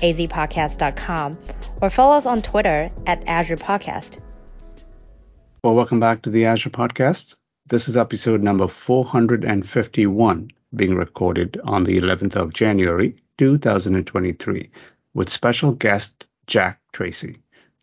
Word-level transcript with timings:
azpodcast.com 0.00 1.38
or 1.82 1.90
follow 1.90 2.16
us 2.16 2.26
on 2.26 2.42
Twitter 2.42 2.90
at 3.06 3.26
Azure 3.26 3.56
Podcast. 3.56 4.20
Well, 5.64 5.74
welcome 5.74 6.00
back 6.00 6.22
to 6.22 6.30
the 6.30 6.46
Azure 6.46 6.70
Podcast. 6.70 7.34
This 7.66 7.88
is 7.88 7.96
episode 7.96 8.42
number 8.42 8.68
451, 8.68 10.50
being 10.74 10.94
recorded 10.94 11.60
on 11.64 11.84
the 11.84 12.00
11th 12.00 12.36
of 12.36 12.52
January, 12.54 13.16
2023, 13.36 14.70
with 15.14 15.28
special 15.28 15.72
guest 15.72 16.26
Jack 16.46 16.80
Tracey. 16.92 17.36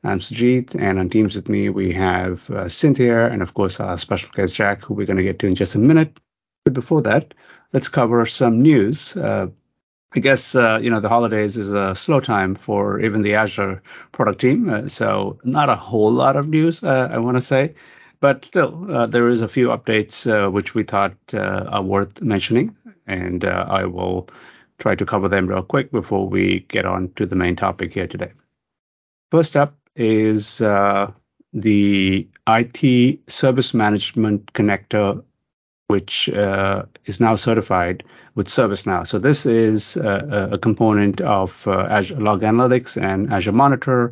I'm 0.03 0.19
Sujit, 0.19 0.75
and 0.79 0.99
on 0.99 1.09
Teams 1.09 1.35
with 1.35 1.49
me, 1.49 1.69
we 1.69 1.91
have 1.93 2.49
uh, 2.49 2.69
Cynthia 2.69 3.27
and, 3.27 3.41
of 3.41 3.53
course, 3.55 3.79
our 3.79 3.97
special 3.97 4.29
guest 4.33 4.55
Jack, 4.55 4.83
who 4.83 4.93
we're 4.93 5.05
going 5.05 5.17
to 5.17 5.23
get 5.23 5.39
to 5.39 5.47
in 5.47 5.55
just 5.55 5.75
a 5.75 5.79
minute. 5.79 6.19
But 6.63 6.73
before 6.73 7.01
that, 7.03 7.33
let's 7.73 7.87
cover 7.87 8.25
some 8.25 8.61
news. 8.61 9.17
Uh, 9.17 9.47
I 10.15 10.19
guess 10.19 10.55
uh, 10.55 10.79
you 10.81 10.89
know 10.89 11.01
the 11.01 11.09
holidays 11.09 11.57
is 11.57 11.67
a 11.67 11.93
slow 11.93 12.21
time 12.21 12.55
for 12.55 13.01
even 13.01 13.21
the 13.21 13.35
Azure 13.35 13.81
product 14.13 14.39
team, 14.39 14.69
uh, 14.69 14.87
so 14.87 15.37
not 15.43 15.67
a 15.69 15.75
whole 15.75 16.11
lot 16.11 16.37
of 16.37 16.47
news 16.47 16.81
uh, 16.83 17.09
I 17.11 17.17
want 17.17 17.35
to 17.35 17.41
say, 17.41 17.75
but 18.21 18.45
still 18.45 18.89
uh, 18.89 19.07
there 19.07 19.27
is 19.27 19.41
a 19.41 19.49
few 19.49 19.67
updates 19.67 20.25
uh, 20.25 20.49
which 20.49 20.73
we 20.73 20.83
thought 20.83 21.15
uh, 21.33 21.65
are 21.67 21.83
worth 21.83 22.21
mentioning, 22.21 22.73
and 23.07 23.43
I 23.43 23.83
will 23.85 24.29
try 24.77 24.95
to 24.95 25.05
cover 25.05 25.27
them 25.27 25.47
real 25.47 25.63
quick 25.63 25.91
before 25.91 26.29
we 26.29 26.61
get 26.69 26.85
on 26.85 27.11
to 27.15 27.25
the 27.25 27.35
main 27.35 27.57
topic 27.57 27.93
here 27.93 28.07
today. 28.07 28.31
First 29.31 29.57
up 29.57 29.75
is 29.97 30.59
the 30.59 32.27
IT 32.47 33.19
Service 33.29 33.73
Management 33.73 34.53
Connector 34.53 35.23
which 35.95 36.27
uh, 36.27 36.83
is 37.05 37.21
now 37.21 37.35
certified 37.37 38.03
with 38.35 38.47
ServiceNow. 38.47 39.07
So 39.07 39.17
this 39.17 39.45
is 39.45 39.95
a, 39.95 40.49
a 40.51 40.57
component 40.57 41.21
of 41.21 41.65
uh, 41.65 41.87
Azure 41.97 42.19
Log 42.19 42.41
Analytics 42.41 43.01
and 43.01 43.31
Azure 43.31 43.53
Monitor. 43.53 44.11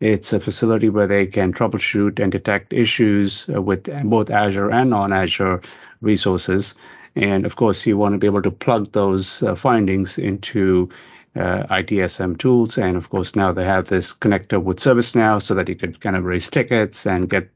It's 0.00 0.34
a 0.34 0.40
facility 0.40 0.90
where 0.90 1.06
they 1.06 1.24
can 1.24 1.54
troubleshoot 1.54 2.20
and 2.22 2.30
detect 2.30 2.74
issues 2.74 3.48
uh, 3.48 3.62
with 3.62 3.84
both 4.04 4.28
Azure 4.28 4.70
and 4.70 4.90
non-Azure 4.90 5.62
resources. 6.02 6.74
And 7.16 7.46
of 7.46 7.56
course, 7.56 7.86
you 7.86 7.96
want 7.96 8.12
to 8.12 8.18
be 8.18 8.26
able 8.26 8.42
to 8.42 8.50
plug 8.50 8.92
those 8.92 9.42
uh, 9.42 9.54
findings 9.54 10.18
into 10.18 10.90
uh, 11.34 11.64
ITSM 11.80 12.36
tools. 12.36 12.76
And 12.76 12.94
of 12.98 13.08
course, 13.08 13.34
now 13.34 13.52
they 13.52 13.64
have 13.64 13.88
this 13.88 14.12
connector 14.12 14.62
with 14.62 14.80
ServiceNow 14.80 15.40
so 15.40 15.54
that 15.54 15.68
you 15.70 15.76
could 15.76 15.98
kind 16.02 16.16
of 16.16 16.24
raise 16.24 16.50
tickets 16.50 17.06
and 17.06 17.30
get 17.30 17.48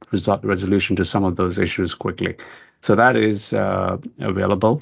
resolution 0.43 0.97
to 0.97 1.05
some 1.05 1.25
of 1.25 1.37
those 1.37 1.59
issues 1.59 1.93
quickly. 1.93 2.37
So 2.87 2.95
that 2.95 3.17
is 3.17 3.53
uh, 3.53 3.99
available 4.21 4.81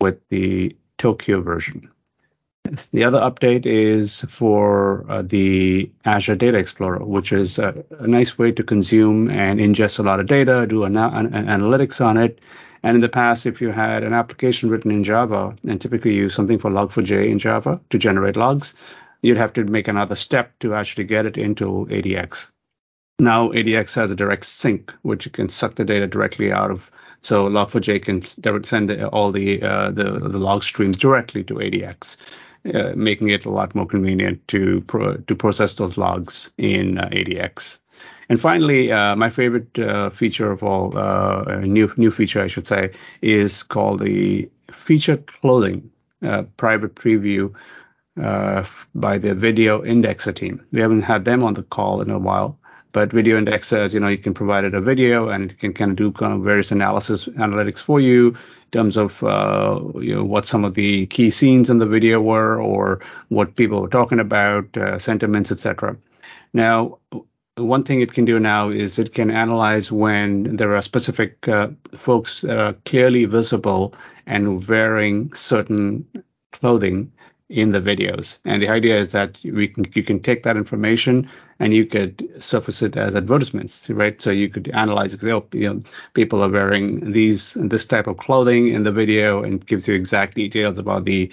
with 0.00 0.18
the 0.28 0.76
Tokyo 0.98 1.40
version. 1.40 1.88
The 2.90 3.04
other 3.04 3.20
update 3.20 3.64
is 3.64 4.22
for 4.22 5.08
uh, 5.08 5.22
the 5.22 5.88
Azure 6.04 6.34
Data 6.34 6.58
Explorer, 6.58 7.04
which 7.04 7.32
is 7.32 7.60
a, 7.60 7.84
a, 8.00 8.08
nice 8.08 8.36
way 8.36 8.50
to 8.50 8.64
consume 8.64 9.30
and 9.30 9.60
ingest 9.60 10.00
a 10.00 10.02
lot 10.02 10.18
of 10.18 10.26
data, 10.26 10.66
do 10.66 10.82
an, 10.82 10.96
an, 10.96 11.32
an 11.32 11.46
analytics 11.46 12.04
on 12.04 12.16
it. 12.16 12.40
And 12.82 12.96
in 12.96 13.00
the 13.00 13.08
past, 13.08 13.46
if 13.46 13.60
you 13.60 13.70
had 13.70 14.02
an 14.02 14.14
application 14.14 14.68
written 14.68 14.90
in 14.90 15.04
Java 15.04 15.54
and 15.64 15.80
typically 15.80 16.14
use 16.14 16.34
something 16.34 16.58
for 16.58 16.72
Log4j 16.72 17.30
in 17.30 17.38
Java 17.38 17.80
to 17.90 17.98
generate 17.98 18.36
logs, 18.36 18.74
you'd 19.22 19.36
have 19.36 19.52
to 19.52 19.62
make 19.62 19.86
another 19.86 20.16
step 20.16 20.58
to 20.58 20.74
actually 20.74 21.04
get 21.04 21.24
it 21.24 21.38
into 21.38 21.86
ADX. 21.88 22.50
Now 23.20 23.50
ADX 23.50 23.94
has 23.94 24.10
a 24.10 24.16
direct 24.16 24.44
sink, 24.44 24.92
which 25.02 25.24
you 25.24 25.30
can 25.30 25.48
suck 25.48 25.76
the 25.76 25.84
data 25.84 26.08
directly 26.08 26.50
out 26.50 26.72
of 26.72 26.90
so 27.24 27.48
Log4j 27.48 28.02
can 28.02 28.20
send 28.64 28.90
all 29.04 29.32
the, 29.32 29.62
uh, 29.62 29.90
the, 29.90 30.04
the 30.04 30.38
log 30.38 30.62
streams 30.62 30.98
directly 30.98 31.42
to 31.44 31.54
ADX, 31.54 32.18
uh, 32.74 32.92
making 32.94 33.30
it 33.30 33.46
a 33.46 33.50
lot 33.50 33.74
more 33.74 33.86
convenient 33.86 34.46
to 34.48 34.82
pro- 34.82 35.16
to 35.16 35.34
process 35.34 35.74
those 35.74 35.96
logs 35.96 36.52
in 36.58 36.98
uh, 36.98 37.08
ADX. 37.08 37.78
And 38.28 38.38
finally, 38.38 38.92
uh, 38.92 39.16
my 39.16 39.30
favorite 39.30 39.78
uh, 39.78 40.10
feature 40.10 40.50
of 40.52 40.62
all, 40.62 40.96
uh, 40.98 41.60
new 41.60 41.90
new 41.96 42.10
feature 42.10 42.42
I 42.42 42.46
should 42.46 42.66
say, 42.66 42.90
is 43.22 43.62
called 43.62 44.00
the 44.00 44.50
featured 44.70 45.26
clothing 45.40 45.90
private 46.56 46.94
preview 46.94 47.54
by 48.16 49.18
the 49.18 49.34
video 49.34 49.82
indexer 49.82 50.34
team. 50.34 50.62
We 50.72 50.80
haven't 50.80 51.02
had 51.02 51.24
them 51.24 51.42
on 51.42 51.54
the 51.54 51.62
call 51.62 52.02
in 52.02 52.10
a 52.10 52.18
while, 52.18 52.58
but 52.94 53.12
video 53.12 53.36
index 53.36 53.66
says, 53.66 53.92
you 53.92 53.98
know, 53.98 54.06
you 54.06 54.16
can 54.16 54.32
provide 54.32 54.64
it 54.64 54.72
a 54.72 54.80
video 54.80 55.28
and 55.28 55.50
it 55.50 55.58
can 55.58 55.74
kind 55.74 55.90
of 55.90 55.96
do 55.96 56.12
kind 56.12 56.32
of 56.32 56.42
various 56.42 56.70
analysis 56.70 57.26
analytics 57.26 57.80
for 57.80 58.00
you 58.00 58.28
in 58.28 58.70
terms 58.70 58.96
of, 58.96 59.22
uh, 59.24 59.80
you 59.96 60.14
know, 60.14 60.24
what 60.24 60.46
some 60.46 60.64
of 60.64 60.74
the 60.74 61.06
key 61.08 61.28
scenes 61.28 61.68
in 61.68 61.78
the 61.78 61.86
video 61.86 62.20
were 62.20 62.62
or 62.62 63.00
what 63.30 63.56
people 63.56 63.82
were 63.82 63.88
talking 63.88 64.20
about, 64.20 64.76
uh, 64.76 64.96
sentiments, 64.96 65.50
etc. 65.50 65.96
Now, 66.52 66.98
one 67.56 67.82
thing 67.82 68.00
it 68.00 68.12
can 68.12 68.24
do 68.24 68.38
now 68.38 68.70
is 68.70 68.96
it 69.00 69.12
can 69.12 69.28
analyze 69.28 69.90
when 69.90 70.54
there 70.56 70.76
are 70.76 70.82
specific 70.82 71.48
uh, 71.48 71.70
folks 71.96 72.42
that 72.42 72.58
are 72.58 72.74
clearly 72.84 73.24
visible 73.24 73.92
and 74.26 74.66
wearing 74.68 75.32
certain 75.34 76.06
clothing 76.52 77.10
in 77.50 77.72
the 77.72 77.80
videos. 77.80 78.38
And 78.46 78.62
the 78.62 78.68
idea 78.68 78.96
is 78.96 79.12
that 79.12 79.36
we 79.44 79.68
can 79.68 79.84
you 79.94 80.02
can 80.02 80.20
take 80.20 80.44
that 80.44 80.56
information 80.56 81.28
and 81.58 81.74
you 81.74 81.84
could 81.84 82.42
surface 82.42 82.80
it 82.82 82.96
as 82.96 83.14
advertisements, 83.14 83.88
right? 83.90 84.20
So 84.20 84.30
you 84.30 84.48
could 84.48 84.68
analyze, 84.68 85.14
oh, 85.22 85.46
you 85.52 85.74
know, 85.74 85.82
people 86.14 86.42
are 86.42 86.48
wearing 86.48 87.12
these 87.12 87.52
this 87.54 87.84
type 87.84 88.06
of 88.06 88.16
clothing 88.16 88.68
in 88.68 88.84
the 88.84 88.92
video, 88.92 89.42
and 89.42 89.64
gives 89.64 89.86
you 89.86 89.94
exact 89.94 90.34
details 90.34 90.78
about 90.78 91.04
the 91.04 91.30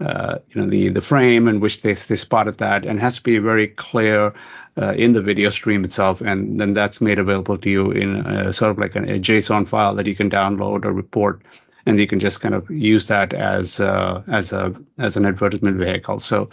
uh, 0.00 0.38
you 0.50 0.60
know 0.60 0.68
the 0.68 0.90
the 0.90 1.00
frame 1.00 1.48
in 1.48 1.60
which 1.60 1.80
they 1.80 1.94
they 1.94 2.16
spotted 2.16 2.58
that, 2.58 2.84
and 2.84 3.00
has 3.00 3.16
to 3.16 3.22
be 3.22 3.38
very 3.38 3.68
clear 3.68 4.34
uh, 4.80 4.92
in 4.92 5.14
the 5.14 5.22
video 5.22 5.48
stream 5.48 5.82
itself, 5.82 6.20
and 6.20 6.60
then 6.60 6.74
that's 6.74 7.00
made 7.00 7.18
available 7.18 7.56
to 7.56 7.70
you 7.70 7.90
in 7.90 8.16
a, 8.16 8.52
sort 8.52 8.70
of 8.70 8.78
like 8.78 8.94
a, 8.96 9.02
a 9.02 9.18
JSON 9.18 9.66
file 9.66 9.94
that 9.94 10.06
you 10.06 10.14
can 10.14 10.28
download 10.28 10.84
or 10.84 10.92
report 10.92 11.40
and 11.86 11.98
you 11.98 12.06
can 12.06 12.20
just 12.20 12.40
kind 12.40 12.54
of 12.54 12.70
use 12.70 13.08
that 13.08 13.32
as 13.34 13.80
uh, 13.80 14.22
as 14.28 14.52
a 14.52 14.74
as 14.98 15.16
an 15.16 15.26
advertisement 15.26 15.76
vehicle. 15.78 16.18
So 16.18 16.48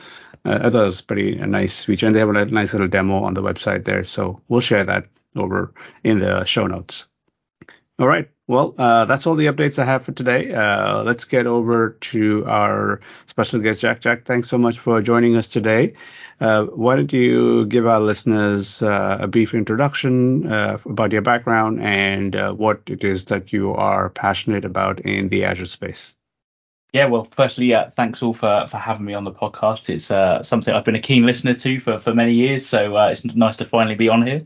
uh, 0.45 0.59
I 0.63 0.69
thought 0.69 0.83
it 0.83 0.85
was 0.85 1.01
pretty 1.01 1.37
a 1.37 1.47
nice 1.47 1.83
feature, 1.83 2.07
and 2.07 2.15
they 2.15 2.19
have 2.19 2.29
a 2.29 2.45
nice 2.45 2.73
little 2.73 2.87
demo 2.87 3.23
on 3.23 3.33
the 3.33 3.43
website 3.43 3.85
there. 3.85 4.03
So 4.03 4.41
we'll 4.47 4.61
share 4.61 4.83
that 4.83 5.07
over 5.35 5.73
in 6.03 6.19
the 6.19 6.43
show 6.45 6.67
notes. 6.67 7.07
All 7.99 8.07
right. 8.07 8.29
Well, 8.51 8.75
uh, 8.78 9.06
that's 9.06 9.25
all 9.28 9.35
the 9.35 9.45
updates 9.45 9.79
I 9.79 9.85
have 9.85 10.03
for 10.03 10.12
today. 10.12 10.53
Uh, 10.53 11.03
let's 11.03 11.23
get 11.23 11.47
over 11.47 11.91
to 12.12 12.45
our 12.47 13.00
special 13.25 13.62
guest, 13.62 13.79
Jack. 13.79 14.01
Jack, 14.01 14.25
thanks 14.25 14.50
so 14.50 14.57
much 14.57 14.78
for 14.78 15.01
joining 15.01 15.38
us 15.38 15.47
today. 15.47 15.94
Uh, 16.41 16.66
why 16.66 16.97
don't 16.97 17.13
you 17.13 17.66
give 17.67 17.88
our 17.88 18.01
listeners 18.01 18.84
uh, 18.84 19.19
a 19.22 19.28
brief 19.28 19.53
introduction 19.53 20.51
uh, 20.51 20.78
about 20.84 21.13
your 21.13 21.22
background 21.22 21.79
and 21.81 22.35
uh, 22.35 22.51
what 22.51 22.81
it 22.88 23.06
is 23.06 23.23
that 23.23 23.53
you 23.53 23.73
are 23.73 24.09
passionate 24.09 24.66
about 24.66 25.00
in 25.00 25.29
the 25.29 25.45
Azure 25.45 25.66
space? 25.66 26.17
Yeah, 26.91 27.06
well, 27.06 27.29
firstly, 27.31 27.73
thanks 27.95 28.22
all 28.22 28.34
for, 28.34 28.67
for 28.69 28.75
having 28.75 29.06
me 29.06 29.13
on 29.13 29.23
the 29.23 29.31
podcast. 29.31 29.90
It's 29.90 30.11
uh, 30.11 30.44
something 30.44 30.73
I've 30.73 30.84
been 30.84 30.95
a 30.95 31.00
keen 31.00 31.23
listener 31.23 31.53
to 31.53 31.79
for, 31.79 31.99
for 31.99 32.14
many 32.14 32.34
years, 32.34 32.67
so 32.67 32.97
uh, 32.97 33.08
it's 33.11 33.23
nice 33.23 33.55
to 33.58 33.66
finally 33.66 33.96
be 33.96 34.09
on 34.09 34.28
here. 34.28 34.43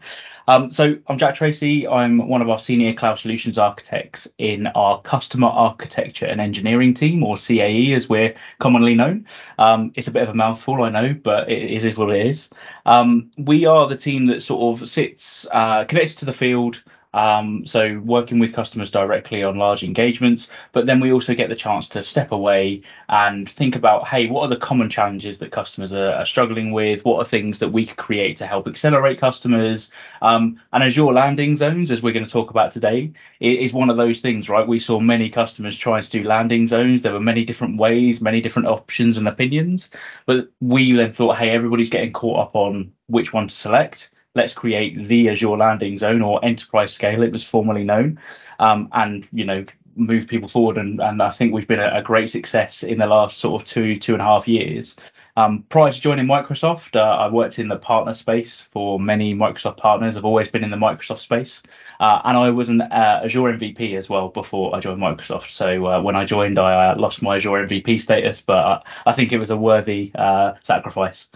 Um, 0.47 0.69
so 0.69 0.95
I'm 1.07 1.17
Jack 1.17 1.35
Tracey. 1.35 1.87
I'm 1.87 2.27
one 2.27 2.41
of 2.41 2.49
our 2.49 2.59
senior 2.59 2.93
cloud 2.93 3.17
solutions 3.17 3.57
architects 3.57 4.27
in 4.37 4.67
our 4.67 5.01
customer 5.01 5.47
architecture 5.47 6.27
and 6.27 6.39
engineering 6.39 6.93
team, 6.93 7.23
or 7.23 7.35
CAE 7.35 7.95
as 7.95 8.07
we're 8.07 8.35
commonly 8.59 8.93
known. 8.93 9.25
Um, 9.57 9.91
it's 9.95 10.07
a 10.07 10.11
bit 10.11 10.23
of 10.23 10.29
a 10.29 10.33
mouthful, 10.35 10.83
I 10.83 10.89
know, 10.89 11.13
but 11.13 11.49
it, 11.49 11.63
it 11.63 11.83
is 11.83 11.97
what 11.97 12.15
it 12.15 12.27
is. 12.27 12.49
Um, 12.85 13.31
we 13.37 13.65
are 13.65 13.87
the 13.87 13.97
team 13.97 14.27
that 14.27 14.41
sort 14.41 14.81
of 14.81 14.87
sits 14.87 15.47
uh, 15.51 15.85
connected 15.85 16.19
to 16.19 16.25
the 16.25 16.33
field 16.33 16.83
Um, 17.15 17.65
so 17.65 18.01
working 18.03 18.39
with 18.39 18.53
customers 18.53 18.91
directly 18.91 19.41
on 19.41 19.57
large 19.57 19.83
engagements, 19.83 20.49
but 20.73 20.85
then 20.85 20.99
we 20.99 21.13
also 21.13 21.33
get 21.33 21.47
the 21.47 21.55
chance 21.55 21.87
to 21.89 22.03
step 22.03 22.33
away 22.33 22.81
and 23.07 23.49
think 23.49 23.77
about, 23.77 24.05
hey, 24.05 24.27
what 24.27 24.41
are 24.41 24.49
the 24.49 24.57
common 24.57 24.89
challenges 24.89 25.39
that 25.39 25.53
customers 25.53 25.93
are, 25.93 26.11
are 26.11 26.25
struggling 26.25 26.73
with? 26.73 27.05
What 27.05 27.19
are 27.19 27.25
things 27.25 27.59
that 27.59 27.69
we 27.69 27.85
could 27.85 27.95
create 27.95 28.35
to 28.37 28.45
help 28.45 28.67
accelerate 28.67 29.17
customers? 29.17 29.91
Um, 30.21 30.59
and 30.73 30.83
Azure 30.83 31.13
landing 31.13 31.55
zones, 31.55 31.89
as 31.89 32.03
we're 32.03 32.11
going 32.11 32.25
to 32.25 32.31
talk 32.31 32.49
about 32.49 32.71
today, 32.71 33.13
is 33.39 33.71
one 33.71 33.89
of 33.89 33.95
those 33.95 34.19
things, 34.19 34.49
right? 34.49 34.67
We 34.67 34.79
saw 34.79 34.99
many 34.99 35.29
customers 35.29 35.77
trying 35.77 36.01
to 36.01 36.09
do 36.09 36.23
landing 36.25 36.67
zones. 36.67 37.01
There 37.01 37.13
were 37.13 37.21
many 37.21 37.45
different 37.45 37.77
ways, 37.77 38.19
many 38.19 38.41
different 38.41 38.67
options 38.67 39.17
and 39.17 39.29
opinions, 39.29 39.89
but 40.25 40.49
we 40.59 40.91
then 40.91 41.13
thought, 41.13 41.37
hey, 41.37 41.51
everybody's 41.51 41.89
getting 41.89 42.11
caught 42.11 42.41
up 42.41 42.55
on 42.57 42.91
which 43.07 43.31
one 43.31 43.47
to 43.47 43.55
select 43.55 44.09
let's 44.35 44.53
create 44.53 45.07
the 45.07 45.29
Azure 45.29 45.57
landing 45.57 45.97
zone 45.97 46.21
or 46.21 46.43
enterprise 46.43 46.93
scale, 46.93 47.23
it 47.23 47.31
was 47.31 47.43
formerly 47.43 47.83
known, 47.83 48.19
um, 48.59 48.89
and 48.91 49.27
you 49.31 49.45
know 49.45 49.65
move 49.95 50.27
people 50.27 50.49
forward. 50.49 50.77
And, 50.77 51.01
and 51.01 51.21
I 51.21 51.29
think 51.29 51.53
we've 51.53 51.67
been 51.67 51.79
a, 51.79 51.99
a, 51.99 52.01
great 52.01 52.29
success 52.29 52.83
in 52.83 52.97
the 52.97 53.07
last 53.07 53.37
sort 53.37 53.61
of 53.61 53.67
two 53.67 53.95
two 53.95 54.13
and 54.13 54.21
a 54.21 54.25
half 54.25 54.47
years. 54.47 54.95
Um, 55.37 55.65
prior 55.67 55.91
to 55.91 55.99
joining 55.99 56.27
Microsoft, 56.27 56.95
uh, 56.95 57.01
I 57.01 57.29
worked 57.29 57.59
in 57.59 57.67
the 57.67 57.75
partner 57.75 58.13
space 58.13 58.61
for 58.71 58.99
many 58.99 59.33
Microsoft 59.33 59.75
partners. 59.77 60.15
I've 60.15 60.23
always 60.23 60.47
been 60.47 60.63
in 60.63 60.71
the 60.71 60.77
Microsoft 60.77 61.17
space, 61.19 61.61
uh, 61.99 62.21
and 62.23 62.37
I 62.37 62.49
was 62.51 62.69
an 62.69 62.81
uh, 62.81 63.21
Azure 63.23 63.41
MVP 63.41 63.97
as 63.97 64.07
well 64.07 64.29
before 64.29 64.73
I 64.73 64.79
joined 64.79 65.01
Microsoft. 65.01 65.49
So 65.49 65.87
uh, 65.87 66.01
when 66.01 66.15
I 66.15 66.23
joined, 66.23 66.57
I 66.57 66.91
uh, 66.91 66.97
lost 66.97 67.21
my 67.21 67.35
Azure 67.35 67.67
MVP 67.67 67.99
status, 67.99 68.41
but 68.41 68.85
I 69.05 69.11
think 69.11 69.33
it 69.33 69.37
was 69.37 69.51
a 69.51 69.57
worthy 69.57 70.11
uh, 70.15 70.53
sacrifice. 70.61 71.27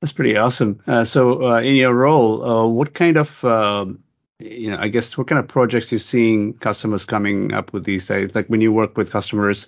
That's 0.00 0.12
pretty 0.12 0.36
awesome. 0.36 0.80
Uh, 0.86 1.04
so, 1.04 1.44
uh, 1.44 1.60
in 1.60 1.76
your 1.76 1.94
role, 1.94 2.42
uh, 2.42 2.66
what 2.66 2.94
kind 2.94 3.18
of, 3.18 3.44
um, 3.44 4.02
you 4.38 4.70
know, 4.70 4.78
I 4.78 4.88
guess, 4.88 5.18
what 5.18 5.26
kind 5.26 5.38
of 5.38 5.46
projects 5.46 5.92
you're 5.92 5.98
seeing 5.98 6.54
customers 6.54 7.04
coming 7.04 7.52
up 7.52 7.74
with 7.74 7.84
these 7.84 8.08
days? 8.08 8.34
Like 8.34 8.46
when 8.46 8.62
you 8.62 8.72
work 8.72 8.96
with 8.96 9.10
customers, 9.10 9.66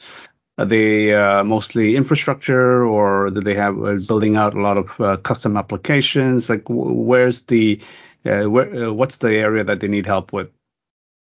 are 0.57 0.65
they 0.65 1.15
uh, 1.15 1.45
mostly 1.45 1.97
infrastructure, 1.97 2.85
or 2.85 3.29
do 3.31 3.41
they 3.43 3.55
have 3.55 3.83
uh, 3.83 3.97
building 4.09 4.37
out 4.37 4.55
a 4.55 4.61
lot 4.61 4.79
of 4.79 5.01
uh, 5.01 5.17
custom 5.19 5.57
applications? 5.57 6.49
Like, 6.49 6.63
where's 6.67 7.43
the, 7.43 7.81
where, 8.23 8.93
what's 8.93 9.17
the 9.19 9.35
area 9.35 9.65
that 9.65 9.81
they 9.81 9.89
need 9.89 10.07
help 10.07 10.33
with? 10.33 10.51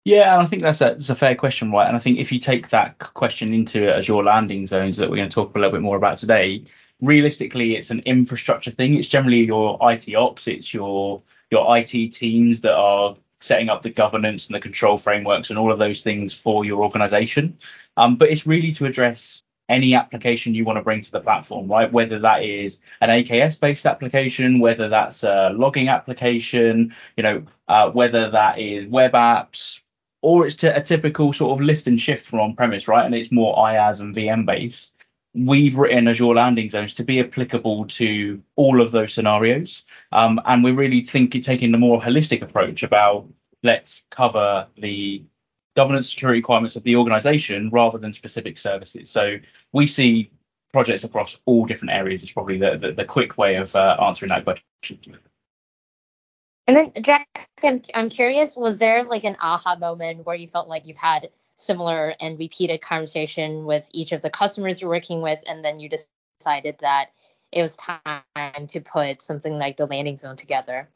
Yeah, 0.04 0.32
and 0.34 0.42
I 0.42 0.46
think 0.46 0.62
that's 0.62 0.80
a, 0.80 0.84
that's 0.84 1.10
a 1.10 1.14
fair 1.14 1.34
question, 1.34 1.70
right? 1.70 1.86
And 1.86 1.96
I 1.96 2.00
think 2.00 2.18
if 2.18 2.32
you 2.32 2.40
take 2.40 2.70
that 2.70 2.98
question 2.98 3.52
into 3.52 3.94
Azure 3.94 4.24
landing 4.24 4.66
zones 4.66 4.96
that 4.96 5.10
we're 5.10 5.16
going 5.16 5.28
to 5.28 5.34
talk 5.34 5.54
a 5.54 5.58
little 5.58 5.72
bit 5.72 5.82
more 5.82 5.96
about 5.96 6.18
today, 6.18 6.64
realistically 7.00 7.76
it's 7.76 7.90
an 7.90 8.00
infrastructure 8.00 8.70
thing. 8.70 8.96
It's 8.96 9.08
generally 9.08 9.44
your 9.44 9.78
IT 9.82 10.14
ops. 10.14 10.48
It's 10.48 10.72
your 10.74 11.22
your 11.50 11.76
IT 11.76 12.12
teams 12.12 12.60
that 12.60 12.74
are 12.74 13.16
setting 13.40 13.68
up 13.68 13.82
the 13.82 13.90
governance 13.90 14.46
and 14.46 14.54
the 14.54 14.60
control 14.60 14.98
frameworks 14.98 15.50
and 15.50 15.58
all 15.58 15.72
of 15.72 15.78
those 15.78 16.02
things 16.02 16.34
for 16.34 16.64
your 16.64 16.82
organization. 16.82 17.58
Um, 17.96 18.16
but 18.16 18.30
it's 18.30 18.46
really 18.46 18.72
to 18.72 18.86
address 18.86 19.42
any 19.68 19.94
application 19.94 20.52
you 20.52 20.64
want 20.64 20.76
to 20.76 20.82
bring 20.82 21.00
to 21.00 21.10
the 21.12 21.20
platform 21.20 21.68
right? 21.68 21.90
Whether 21.92 22.18
that 22.18 22.44
is 22.44 22.80
an 23.00 23.08
aks 23.08 23.56
based 23.56 23.86
application 23.86 24.58
whether 24.58 24.88
that's 24.88 25.22
a 25.22 25.50
logging 25.54 25.88
application 25.88 26.92
you 27.16 27.22
know 27.22 27.46
uh, 27.68 27.88
whether 27.90 28.30
that 28.30 28.58
is 28.58 28.84
web 28.86 29.12
apps 29.12 29.80
or 30.22 30.46
it's 30.46 30.62
a 30.64 30.82
typical 30.82 31.32
sort 31.32 31.58
of 31.58 31.64
lift 31.64 31.86
and 31.86 32.00
shift 32.00 32.26
from 32.26 32.40
on 32.40 32.54
premise 32.54 32.88
right? 32.88 33.06
And 33.06 33.14
it's 33.14 33.30
more 33.30 33.56
IaaS 33.56 34.00
and 34.00 34.14
VM 34.14 34.44
based 34.44 34.92
we've 35.34 35.78
written 35.78 36.08
Azure 36.08 36.34
landing 36.34 36.70
zones 36.70 36.94
to 36.94 37.04
be 37.04 37.20
applicable 37.20 37.86
to 37.86 38.42
all 38.56 38.80
of 38.80 38.90
those 38.90 39.14
scenarios. 39.14 39.84
Um, 40.12 40.40
and 40.44 40.64
we're 40.64 40.74
really 40.74 41.04
thinking, 41.04 41.42
taking 41.42 41.72
the 41.72 41.78
more 41.78 42.00
holistic 42.00 42.42
approach 42.42 42.82
about 42.82 43.28
let's 43.62 44.02
cover 44.10 44.66
the 44.76 45.22
governance 45.76 46.10
security 46.10 46.40
requirements 46.40 46.76
of 46.76 46.82
the 46.82 46.96
organization 46.96 47.70
rather 47.70 47.98
than 47.98 48.12
specific 48.12 48.58
services. 48.58 49.08
So 49.10 49.36
we 49.72 49.86
see 49.86 50.30
projects 50.72 51.04
across 51.04 51.36
all 51.46 51.64
different 51.64 51.92
areas 51.92 52.22
is 52.22 52.30
probably 52.30 52.58
the, 52.58 52.76
the, 52.76 52.92
the 52.92 53.04
quick 53.04 53.38
way 53.38 53.56
of 53.56 53.74
uh, 53.76 53.96
answering 54.02 54.30
that 54.30 54.44
question. 54.44 55.18
And 56.66 56.76
then, 56.76 56.92
Jack, 57.02 57.48
I'm, 57.62 57.82
I'm 57.94 58.08
curious, 58.08 58.56
was 58.56 58.78
there 58.78 59.04
like 59.04 59.24
an 59.24 59.36
aha 59.40 59.76
moment 59.76 60.24
where 60.24 60.36
you 60.36 60.46
felt 60.46 60.68
like 60.68 60.86
you've 60.86 60.96
had 60.96 61.28
similar 61.60 62.14
and 62.20 62.38
repeated 62.38 62.80
conversation 62.80 63.64
with 63.64 63.88
each 63.92 64.12
of 64.12 64.22
the 64.22 64.30
customers 64.30 64.80
you're 64.80 64.90
working 64.90 65.20
with, 65.20 65.40
and 65.46 65.64
then 65.64 65.78
you 65.78 65.88
decided 65.88 66.76
that 66.80 67.10
it 67.52 67.62
was 67.62 67.76
time 67.76 68.66
to 68.68 68.80
put 68.80 69.20
something 69.22 69.58
like 69.58 69.76
the 69.76 69.86
landing 69.86 70.16
zone 70.16 70.36
together? 70.36 70.88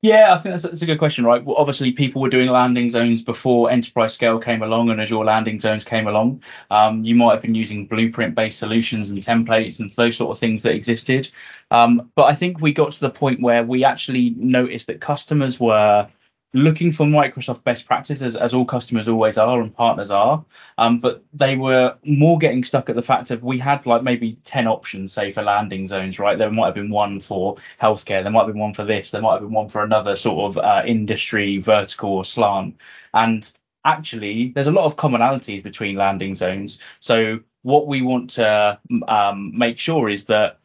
Yeah, 0.00 0.32
I 0.32 0.36
think 0.36 0.52
that's, 0.52 0.62
that's 0.62 0.82
a 0.82 0.86
good 0.86 1.00
question, 1.00 1.24
right? 1.24 1.44
Well, 1.44 1.56
obviously, 1.56 1.90
people 1.90 2.22
were 2.22 2.28
doing 2.28 2.48
landing 2.48 2.88
zones 2.88 3.20
before 3.20 3.68
enterprise 3.68 4.14
scale 4.14 4.38
came 4.38 4.62
along 4.62 4.90
and 4.90 5.00
Azure 5.00 5.24
landing 5.24 5.58
zones 5.58 5.84
came 5.84 6.06
along. 6.06 6.40
Um, 6.70 7.04
you 7.04 7.16
might 7.16 7.32
have 7.32 7.42
been 7.42 7.56
using 7.56 7.84
blueprint 7.84 8.36
based 8.36 8.60
solutions 8.60 9.10
and 9.10 9.20
templates 9.20 9.80
and 9.80 9.90
those 9.92 10.16
sort 10.16 10.30
of 10.30 10.38
things 10.38 10.62
that 10.62 10.74
existed. 10.74 11.28
Um, 11.72 12.12
but 12.14 12.26
I 12.26 12.36
think 12.36 12.60
we 12.60 12.72
got 12.72 12.92
to 12.92 13.00
the 13.00 13.10
point 13.10 13.40
where 13.40 13.64
we 13.64 13.82
actually 13.82 14.30
noticed 14.36 14.86
that 14.86 15.00
customers 15.00 15.58
were 15.58 16.08
looking 16.54 16.90
for 16.90 17.04
Microsoft 17.04 17.62
best 17.62 17.86
practices, 17.86 18.34
as 18.34 18.54
all 18.54 18.64
customers 18.64 19.08
always 19.08 19.36
are 19.36 19.60
and 19.60 19.74
partners 19.74 20.10
are. 20.10 20.44
Um, 20.78 20.98
but 20.98 21.22
they 21.32 21.56
were 21.56 21.96
more 22.04 22.38
getting 22.38 22.64
stuck 22.64 22.88
at 22.88 22.96
the 22.96 23.02
fact 23.02 23.30
of 23.30 23.42
we 23.42 23.58
had 23.58 23.84
like 23.84 24.02
maybe 24.02 24.38
10 24.44 24.66
options, 24.66 25.12
say, 25.12 25.30
for 25.30 25.42
landing 25.42 25.86
zones, 25.86 26.18
right? 26.18 26.38
There 26.38 26.50
might 26.50 26.66
have 26.66 26.74
been 26.74 26.90
one 26.90 27.20
for 27.20 27.56
healthcare, 27.80 28.22
there 28.22 28.30
might 28.30 28.44
have 28.44 28.52
been 28.54 28.60
one 28.60 28.74
for 28.74 28.84
this, 28.84 29.10
there 29.10 29.22
might 29.22 29.34
have 29.34 29.42
been 29.42 29.52
one 29.52 29.68
for 29.68 29.82
another 29.82 30.16
sort 30.16 30.56
of 30.56 30.64
uh, 30.64 30.82
industry 30.86 31.58
vertical 31.58 32.10
or 32.10 32.24
slant. 32.24 32.76
And 33.12 33.50
actually, 33.84 34.52
there's 34.54 34.66
a 34.66 34.72
lot 34.72 34.86
of 34.86 34.96
commonalities 34.96 35.62
between 35.62 35.96
landing 35.96 36.34
zones. 36.34 36.78
So 37.00 37.40
what 37.62 37.86
we 37.86 38.02
want 38.02 38.30
to 38.30 38.78
um, 39.06 39.56
make 39.56 39.78
sure 39.78 40.08
is 40.08 40.24
that 40.26 40.60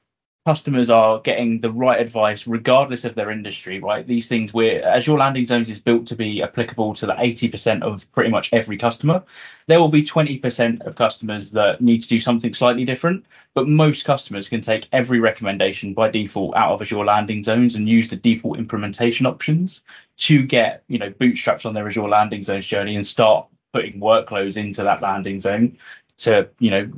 customers 0.46 0.90
are 0.90 1.22
getting 1.22 1.62
the 1.62 1.72
right 1.72 2.02
advice 2.02 2.48
regardless 2.48 3.06
of 3.06 3.16
their 3.16 3.32
industry, 3.32 3.80
right? 3.80 4.06
These 4.06 4.28
things 4.28 4.54
where 4.54 4.86
Azure 4.86 5.18
Landing 5.18 5.46
Zones 5.46 5.70
is 5.70 5.80
built 5.80 6.08
to 6.08 6.16
be 6.16 6.44
applicable 6.44 6.96
to 6.96 7.06
the 7.06 7.14
80% 7.14 7.82
of 7.82 8.12
pretty 8.12 8.30
much 8.30 8.52
every 8.52 8.78
customer. 8.78 9.24
There 9.68 9.80
will 9.80 9.88
be 9.90 10.04
20% 10.04 10.82
of 10.82 10.96
customers 10.96 11.52
that 11.52 11.80
need 11.80 12.02
to 12.02 12.10
do 12.10 12.20
something 12.20 12.54
slightly 12.54 12.84
different, 12.84 13.26
but 13.54 13.70
most 13.70 14.04
customers 14.04 14.50
can 14.50 14.60
take 14.60 14.90
every 14.92 15.22
recommendation 15.22 15.94
by 15.94 16.10
default 16.10 16.56
out 16.58 16.74
of 16.74 16.82
Azure 16.82 17.06
Landing 17.06 17.44
Zones 17.44 17.76
and 17.76 17.88
use 17.88 18.10
the 18.10 18.18
default 18.18 18.58
implementation 18.58 19.26
options 19.26 19.82
to 20.18 20.44
get, 20.44 20.84
you 20.90 21.00
know, 21.00 21.10
bootstraps 21.10 21.66
on 21.66 21.74
their 21.74 21.88
Azure 21.88 22.10
Landing 22.10 22.44
Zones 22.44 22.66
journey 22.66 22.98
and 22.98 23.08
start 23.08 23.48
putting 23.72 24.02
workloads 24.02 24.58
into 24.58 24.84
that 24.84 25.02
landing 25.02 25.40
zone 25.40 25.78
to, 26.18 26.50
you 26.60 26.70
know, 26.70 26.92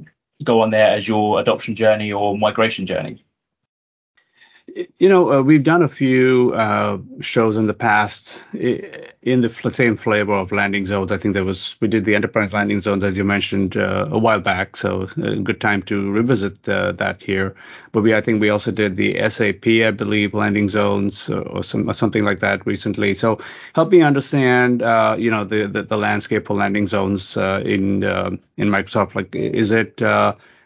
go 0.44 0.62
on 0.62 0.71
their 0.71 0.97
Azure 0.97 1.38
adoption 1.39 1.75
journey 1.75 2.12
or 2.12 2.38
migration 2.38 2.86
journey. 2.86 3.25
You 4.73 5.07
know, 5.07 5.31
uh, 5.31 5.41
we've 5.44 5.63
done 5.63 5.83
a 5.83 5.88
few 5.88 6.51
uh, 6.56 6.97
shows 7.21 7.56
in 7.56 7.67
the 7.67 7.73
past 7.73 8.44
in 8.51 9.41
the 9.41 9.50
same 9.71 9.95
flavor 9.95 10.33
of 10.33 10.51
landing 10.51 10.88
zones. 10.88 11.12
I 11.12 11.17
think 11.17 11.35
there 11.35 11.45
was 11.45 11.75
we 11.81 11.88
did 11.88 12.03
the 12.03 12.15
enterprise 12.15 12.51
landing 12.51 12.81
zones 12.81 13.03
as 13.03 13.15
you 13.15 13.23
mentioned 13.23 13.77
uh, 13.77 14.07
a 14.09 14.17
while 14.17 14.39
back, 14.39 14.75
so 14.75 15.07
a 15.17 15.35
good 15.35 15.62
time 15.62 15.83
to 15.83 16.12
revisit 16.12 16.67
uh, 16.67 16.94
that 16.94 17.21
here. 17.21 17.56
But 17.91 18.01
we 18.01 18.15
I 18.15 18.21
think 18.21 18.41
we 18.41 18.50
also 18.50 18.71
did 18.71 18.95
the 18.95 19.29
SAP, 19.29 19.67
I 19.67 19.91
believe, 19.91 20.33
landing 20.33 20.68
zones 20.68 21.30
or, 21.30 21.63
some 21.63 21.87
or 21.87 21.94
something 21.94 22.25
like 22.25 22.40
that 22.40 22.66
recently. 22.66 23.13
So 23.13 23.37
help 23.75 23.92
me 23.92 24.01
understand, 24.01 24.81
uh, 24.81 25.16
you 25.18 25.30
know, 25.30 25.44
the, 25.44 25.68
the, 25.68 25.83
the 25.83 25.97
landscape 25.97 26.47
for 26.47 26.56
landing 26.56 26.87
zones 26.87 27.37
uh, 27.37 27.61
in 27.63 28.04
in 28.04 28.69
Microsoft. 28.69 29.13
Like, 29.13 29.33
is 29.35 29.69
it 29.71 30.01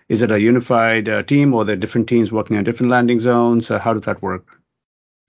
is 0.10 0.22
it 0.22 0.32
a 0.32 0.42
unified 0.42 1.08
uh, 1.08 1.24
team 1.24 1.54
or 1.54 1.62
are 1.62 1.66
there 1.66 1.76
different 1.76 2.10
teams 2.10 2.32
working 2.32 2.58
on 2.58 2.64
different 2.64 2.92
landing 2.92 3.20
zones? 3.20 3.72
Uh, 3.72 3.80
how 3.80 3.94
does 3.94 4.04
that 4.04 4.22
work? 4.22 4.59